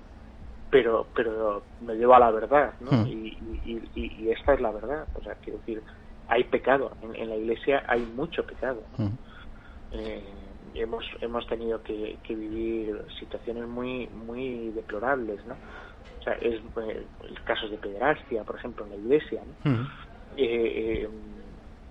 [0.70, 2.90] pero pero me llevo a la verdad, ¿no?
[2.90, 3.06] Hmm.
[3.06, 5.06] Y, y, y, esta es la verdad.
[5.14, 5.82] O sea, quiero decir,
[6.32, 8.82] hay pecado, en, la iglesia hay mucho pecado.
[9.92, 10.24] Eh,
[10.74, 15.54] hemos, hemos tenido que, vivir situaciones muy, muy deplorables, ¿no?
[16.20, 17.06] O sea, es eh,
[17.44, 19.42] casos de pederastia, por ejemplo, en la iglesia,
[20.38, 21.06] eh,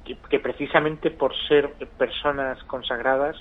[0.05, 3.35] que, precisamente por ser personas consagradas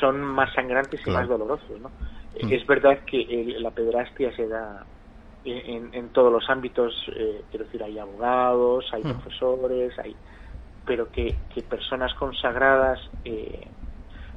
[0.00, 1.90] son más sangrantes y más dolorosos, ¿no?
[2.34, 4.86] Es verdad que la pederastia se da
[5.44, 9.12] en, todos los ámbitos, eh, quiero decir, hay abogados, hay mm.
[9.12, 10.16] profesores, hay
[10.86, 11.34] pero que,
[11.68, 13.66] personas consagradas eh,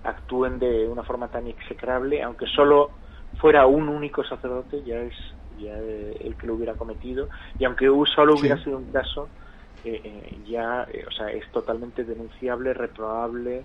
[0.03, 2.91] actúen de una forma tan execrable, aunque solo
[3.37, 5.13] fuera un único sacerdote, ya es
[5.59, 9.27] ya el que lo hubiera cometido, y aunque solo hubiera sido un caso,
[9.83, 13.63] eh, ya o sea, es totalmente denunciable, reprobable,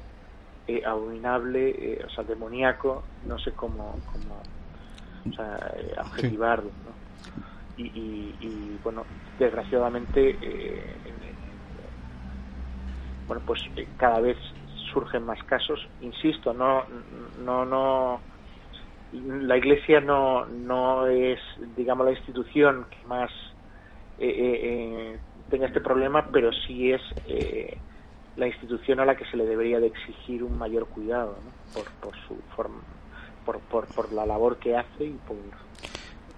[0.86, 4.40] abominable, o sea, demoníaco, no sé cómo, cómo
[5.30, 5.56] o sea,
[5.98, 6.91] adjetivarlo, ¿no?
[7.76, 9.06] Y, bueno,
[9.38, 10.98] desgraciadamente, eh,
[13.26, 14.36] bueno, pues eh, cada vez
[14.92, 15.80] surgen más casos.
[16.00, 16.84] Insisto, no,
[17.38, 18.22] no, no,
[19.12, 21.40] la Iglesia no, no es,
[21.76, 23.30] digamos, la institución que más
[24.18, 25.18] eh,
[25.48, 27.02] tenga este problema, pero sí es
[28.36, 31.42] la institución a la que se le debería de exigir un mayor cuidado,
[31.72, 32.82] por, por su forma,
[33.44, 35.36] por, por la labor que hace y por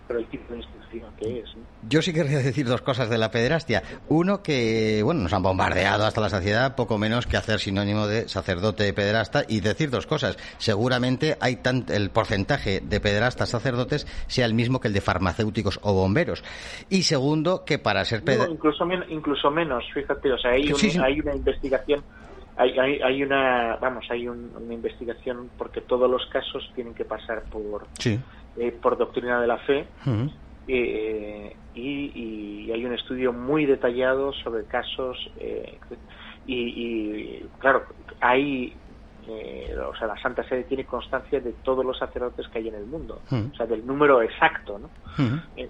[0.07, 1.55] pero el tipo de institución que es.
[1.89, 3.83] Yo sí querría decir dos cosas de la pederastia.
[4.09, 8.29] Uno, que bueno, nos han bombardeado hasta la saciedad, poco menos que hacer sinónimo de
[8.29, 10.37] sacerdote pederasta, y decir dos cosas.
[10.59, 15.81] Seguramente hay tan, el porcentaje de pederastas sacerdotes sea el mismo que el de farmacéuticos
[15.83, 16.45] o bomberos.
[16.91, 18.53] Y segundo, que para ser pederasta.
[18.53, 20.71] incluso, incluso menos, fíjate, o sea, hay,
[21.03, 22.03] hay una investigación.
[22.57, 27.85] Hay, hay, una vamos hay una investigación porque todos los casos tienen que pasar por
[27.99, 28.21] sí
[28.57, 29.87] eh, por doctrina de la fe.
[30.67, 35.79] Eh, y, hay un estudio muy detallado sobre casos eh,
[36.47, 37.85] y, claro
[38.21, 38.75] hay
[39.87, 42.87] o sea la Santa Sede tiene constancia de todos los sacerdotes que hay en el
[42.87, 44.91] mundo o sea del número exacto no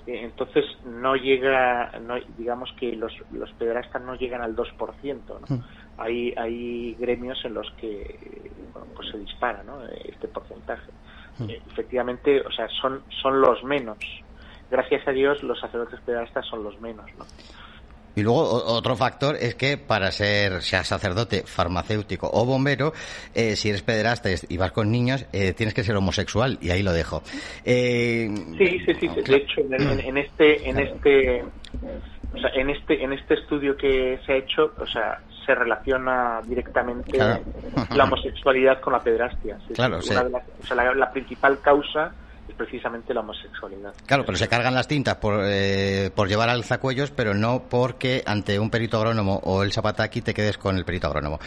[0.06, 5.18] entonces no llega no, digamos que los los pederastas no llegan al 2%
[5.48, 5.64] ¿no?
[5.98, 8.50] hay hay gremios en los que
[8.94, 9.84] pues se dispara ¿no?
[10.04, 10.90] este porcentaje.
[11.48, 13.98] Eh, efectivamente, o sea, son, son los menos.
[14.70, 17.24] Gracias a Dios, los sacerdotes pederastas son los menos, ¿no?
[18.16, 22.92] Y luego otro factor es que para ser sea sacerdote, farmacéutico o bombero,
[23.34, 26.84] eh, si eres pederasta y vas con niños, eh, tienes que ser homosexual y ahí
[26.84, 27.22] lo dejo.
[27.64, 29.08] sí, sí, sí.
[29.08, 31.42] De hecho, en, este, en este,
[32.34, 36.40] o sea, en este en este estudio que se ha hecho, o sea, se relaciona
[36.44, 39.58] directamente la homosexualidad con la pedrastia.
[39.74, 42.12] claro, o sea, la, principal causa
[42.48, 43.94] es precisamente la homosexualidad.
[44.06, 48.58] Claro, pero se cargan las tintas por, eh, por llevar alzacuellos, pero no porque ante
[48.58, 51.38] un perito agrónomo o el zapataki te quedes con el perito agrónomo.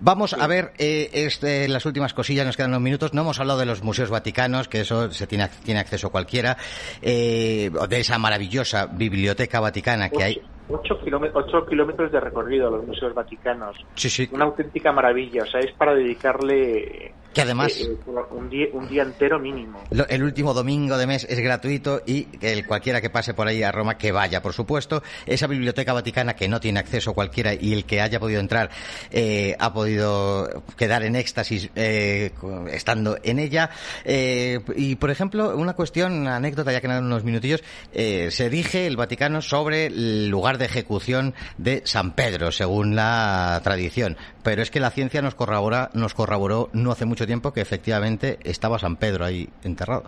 [0.00, 3.12] Vamos a ver eh, este, las últimas cosillas, nos quedan unos minutos.
[3.12, 6.56] No hemos hablado de los museos vaticanos, que eso se tiene, tiene acceso cualquiera,
[7.02, 12.86] eh, de esa maravillosa biblioteca vaticana que hay 8 kilómetros, kilómetros de recorrido a los
[12.86, 13.76] museos vaticanos.
[13.94, 14.28] Sí, sí.
[14.32, 15.44] Una auténtica maravilla.
[15.44, 19.78] O sea, es para dedicarle que además eh, eh, un, día, un día entero mínimo.
[19.90, 23.70] el último domingo de mes es gratuito y el cualquiera que pase por ahí a
[23.70, 25.02] Roma que vaya, por supuesto.
[25.26, 28.70] Esa biblioteca vaticana que no tiene acceso cualquiera y el que haya podido entrar
[29.10, 33.68] eh, ha podido quedar en éxtasis estando en ella.
[34.06, 37.62] y por ejemplo, una cuestión, una anécdota ya que dan unos minutillos,
[37.92, 44.16] se dije el Vaticano sobre el lugar de ejecución de San Pedro, según la tradición.
[44.42, 48.38] Pero es que la ciencia nos corrobora, nos corroboró no hace mucho tiempo que efectivamente
[48.44, 50.04] estaba San Pedro ahí enterrado.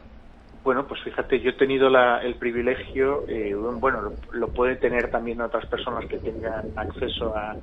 [0.69, 5.65] Bueno, pues fíjate, yo he tenido el privilegio, eh, bueno, lo, pueden tener también otras
[5.65, 7.57] personas que tengan acceso a,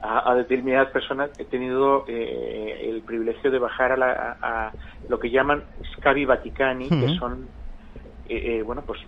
[0.00, 1.30] a, determinadas personas.
[1.38, 4.72] He tenido eh, el privilegio de bajar a, a,
[5.10, 5.62] lo que llaman
[5.96, 7.48] scavi vaticani, que son,
[8.30, 9.00] eh, bueno, pues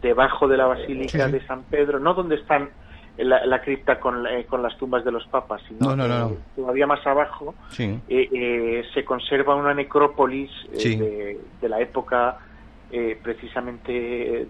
[0.00, 2.68] debajo de la basílica de San Pedro, no donde están
[3.24, 5.96] la, cripta con, eh, con, las tumbas de los papas, sino
[6.54, 12.38] todavía más abajo eh, eh, se conserva una necrópolis de, la época
[13.22, 14.46] precisamente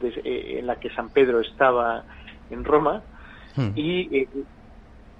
[0.59, 2.05] en la que San Pedro estaba
[2.51, 3.03] en Roma.
[3.57, 3.71] Hmm.
[3.75, 4.29] y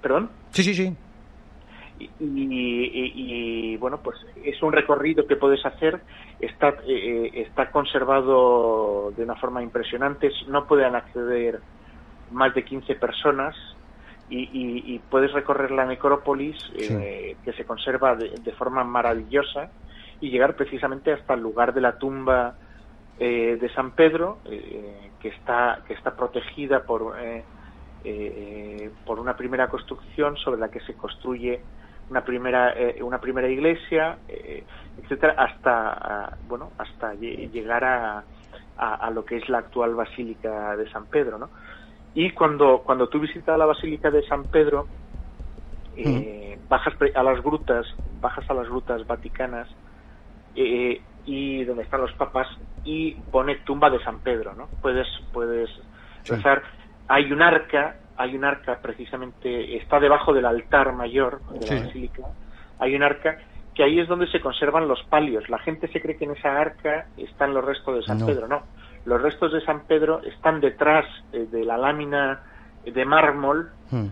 [0.01, 0.95] perdón sí sí sí.
[2.21, 5.99] Y, bueno pues es un recorrido que puedes hacer.
[6.39, 10.31] Está está conservado de una forma impresionante.
[10.47, 11.59] No pueden acceder
[12.31, 13.55] más de 15 personas
[14.29, 19.71] y, puedes recorrer la necrópolis eh, que se conserva de, forma maravillosa
[20.21, 22.55] y llegar precisamente hasta el lugar de la tumba
[23.17, 27.15] eh, de San Pedro eh, que está que está protegida por
[29.05, 31.59] por una primera construcción sobre la que se construye
[32.09, 34.19] una primera una primera iglesia
[35.01, 38.23] etcétera hasta bueno hasta llegar a,
[38.77, 41.49] a, lo que es la actual basílica de San Pedro no
[42.15, 44.87] y cuando, cuando tú visitas la Basílica de San Pedro,
[45.95, 47.85] eh, bajas a las grutas,
[48.19, 49.67] bajas a las grutas vaticanas
[50.55, 52.47] eh, y donde están los papas
[52.83, 54.67] y pone tumba de San Pedro, ¿no?
[54.81, 55.69] Puedes, puedes
[56.25, 56.63] rezar.
[57.07, 62.23] Hay un arca, hay un arca precisamente, está debajo del altar mayor de la basílica,
[62.79, 63.37] hay un arca
[63.75, 65.47] que ahí es donde se conservan los palios.
[65.49, 68.63] La gente se cree que en esa arca están los restos de San Pedro, no
[69.09, 71.03] los restos de San Pedro están detrás
[71.33, 72.43] eh, de la lámina
[72.85, 74.05] de mármol hmm.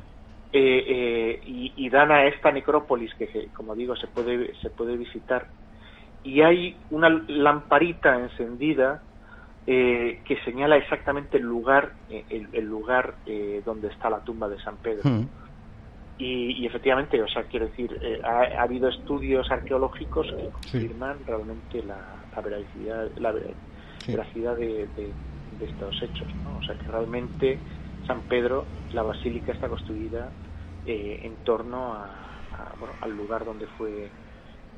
[0.52, 5.46] eh, eh, y, dan a esta necrópolis que, como digo, se puede, se puede visitar.
[6.24, 9.04] Y hay una lamparita encendida
[9.66, 13.16] que señala exactamente el lugar, el, lugar
[13.66, 15.10] donde está la tumba de San Pedro.
[15.10, 15.28] Hmm.
[16.18, 21.98] Y, efectivamente, o sea, quiero decir, ha, habido estudios arqueológicos que confirman realmente la,
[22.34, 23.34] la veracidad, la,
[24.06, 24.88] veracidad de,
[25.60, 26.28] estos hechos.
[26.44, 26.60] ¿no?
[26.60, 27.60] O sea que realmente
[28.06, 30.30] San Pedro, la basílica está construida
[30.86, 32.10] eh, en torno a,
[32.80, 34.10] bueno, al lugar donde fue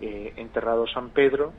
[0.01, 1.53] eh, enterrado San Pedro,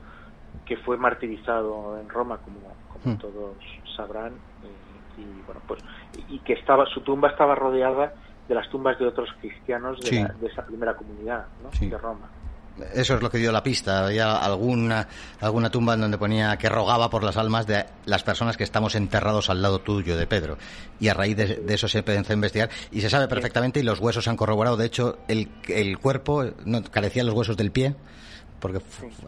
[0.64, 3.18] que fue martirizado en Roma, como, como hmm.
[3.18, 3.56] todos
[3.96, 5.82] sabrán, eh, y bueno, pues
[6.28, 8.14] y que estaba su tumba estaba rodeada
[8.48, 11.70] de las tumbas de otros cristianos de, de esa primera comunidad ¿no?
[11.70, 12.28] de Roma.
[12.95, 14.07] Eso es lo que dio la pista.
[14.07, 15.09] Había alguna,
[15.41, 18.95] alguna tumba en donde ponía que rogaba por las almas de las personas que estamos
[18.95, 20.59] enterrados al lado tuyo de Pedro.
[20.99, 24.01] Y a raíz de, eso se empezó a investigar y se sabe perfectamente y los
[24.01, 24.76] huesos se han corroborado.
[24.76, 27.95] De hecho, el, el cuerpo no carecía los huesos del pie
[28.61, 28.81] porque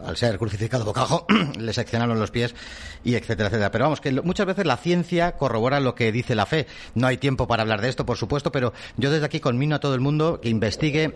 [0.05, 1.25] al ser crucificado boca abajo
[1.59, 2.55] le seccionaron los pies
[3.03, 3.71] y etcétera, etcétera.
[3.71, 6.67] Pero vamos, que muchas veces la ciencia corrobora lo que dice la fe.
[6.95, 9.79] No hay tiempo para hablar de esto, por supuesto, pero yo desde aquí conmino a
[9.79, 11.13] todo el mundo que investigue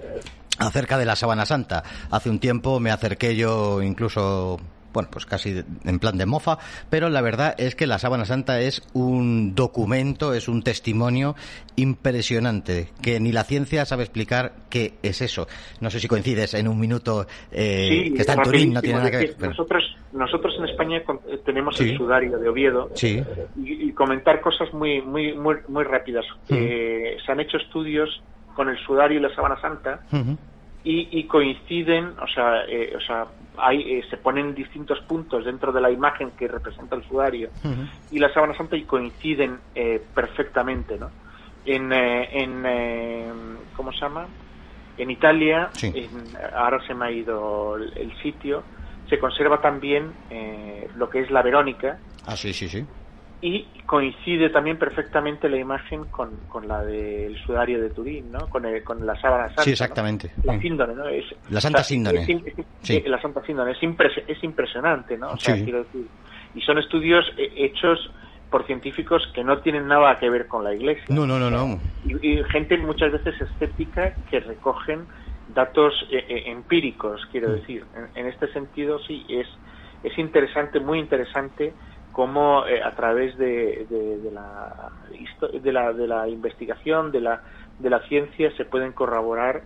[0.58, 1.84] acerca de la Sábana Santa.
[2.12, 4.60] Hace un tiempo me acerqué yo incluso
[4.98, 6.58] bueno, pues casi en plan de mofa,
[6.90, 11.36] pero la verdad es que la Sábana Santa es un documento, es un testimonio
[11.76, 15.46] impresionante, que ni la ciencia sabe explicar qué es eso.
[15.82, 19.12] No sé si coincides en un minuto eh, que está en Turín, no tiene nada
[19.12, 19.36] que ver.
[19.40, 19.84] Nosotros,
[20.14, 22.90] nosotros en España eh, tenemos el sudario de Oviedo
[23.56, 26.26] y, comentar cosas muy, muy, muy, muy rápidas.
[26.50, 28.22] Eh, se han hecho estudios
[28.58, 30.00] con el sudario y la sábana santa
[30.84, 33.28] y, coinciden, o sea, eh, o sea
[33.58, 37.50] hay, eh, se ponen distintos puntos dentro de la imagen que representa el sudario
[38.10, 41.12] y la sábana santa y coinciden eh, perfectamente, ¿no?
[41.66, 44.26] En, en ¿cómo se llama?
[44.98, 45.70] En Italia,
[46.56, 48.64] ahora se me ha ido el, sitio,
[49.08, 50.14] se conserva también
[50.96, 52.00] lo que es la Verónica.
[52.26, 52.86] Ah, sí, sí, sí
[53.42, 58.48] y coincide también perfectamente la imagen con, con la del sudario de Turín, ¿no?
[58.50, 59.64] Con, con la sábana santa.
[59.64, 60.32] Sí, exactamente.
[60.44, 61.08] La síndone, ¿no?
[61.08, 62.26] Es, la santa síndone.
[62.82, 63.04] sí.
[63.06, 63.72] La santa síndone.
[63.72, 63.80] Es,
[64.28, 65.32] es impresionante, ¿no?
[65.32, 66.08] O sea, quiero decir,
[66.56, 68.10] y son estudios eh, hechos
[68.50, 71.04] por científicos que no tienen nada que ver con la iglesia.
[71.10, 71.80] No, no, no, no.
[72.06, 75.06] Y, gente muchas veces escéptica que recogen
[75.54, 77.52] datos eh, eh, empíricos, quiero mm.
[77.52, 77.86] decir.
[77.96, 79.48] En, en, este sentido, sí, es,
[80.04, 81.74] es interesante, muy interesante
[82.18, 84.90] cómo eh, a través de, de, la,
[85.62, 87.44] de, la, de la investigación, de la,
[87.78, 89.62] de la ciencia, se pueden corroborar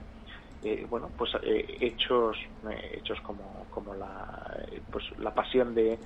[0.61, 2.35] eh, bueno, pues eh, hechos,
[2.91, 5.97] hechos como, como la, pues, la pasión de,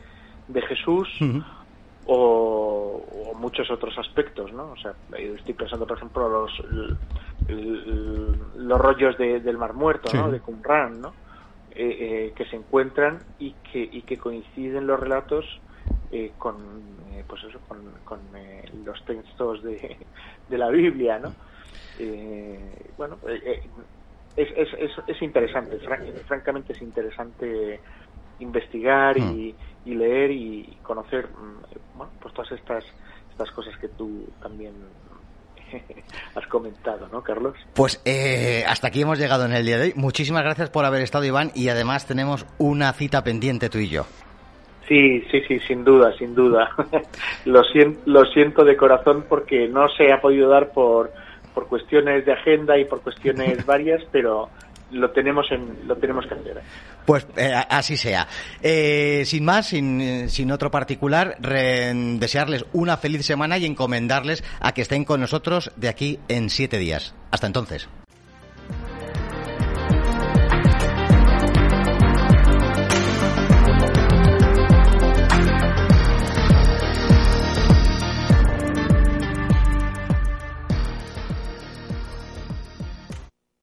[0.47, 1.09] de Jesús
[2.05, 4.71] o, muchos otros aspectos, ¿no?
[4.71, 6.63] O sea, estoy pensando, por ejemplo, los,
[8.55, 10.29] los rollos del Mar Muerto, ¿no?
[10.29, 11.11] De Qumran, ¿no?
[11.73, 15.59] que se encuentran y que, y que coinciden los relatos
[16.15, 16.55] eh, con
[17.11, 19.97] eh, pues eso con, con eh, los textos de,
[20.49, 21.33] de, la Biblia no
[22.97, 25.77] bueno es, es, es, es, interesante
[26.25, 27.81] francamente es interesante
[28.39, 29.53] investigar y,
[29.83, 29.89] mm.
[29.89, 32.85] y, leer y conocer mm, bueno pues todas estas
[33.31, 34.73] estas cosas que tú también
[36.35, 37.57] has comentado, ¿no, Carlos?
[37.73, 38.01] Pues
[38.65, 39.93] hasta aquí hemos llegado en el día de hoy.
[39.97, 44.05] Muchísimas gracias por haber estado, Iván, y además tenemos una cita pendiente tú y yo.
[44.87, 46.69] Sí, sí, sí, sin duda, sin duda.
[47.45, 51.11] lo, siento, lo siento de corazón porque no se ha podido dar por,
[51.53, 54.49] por cuestiones de agenda y por cuestiones varias, pero
[54.91, 56.61] lo tenemos en, lo tenemos que hacer.
[57.05, 58.27] Pues eh, así sea.
[58.61, 64.81] Eh, sin más, sin, sin otro particular, desearles una feliz semana y encomendarles a que
[64.81, 67.15] estén con nosotros de aquí en siete días.
[67.31, 67.89] Hasta entonces.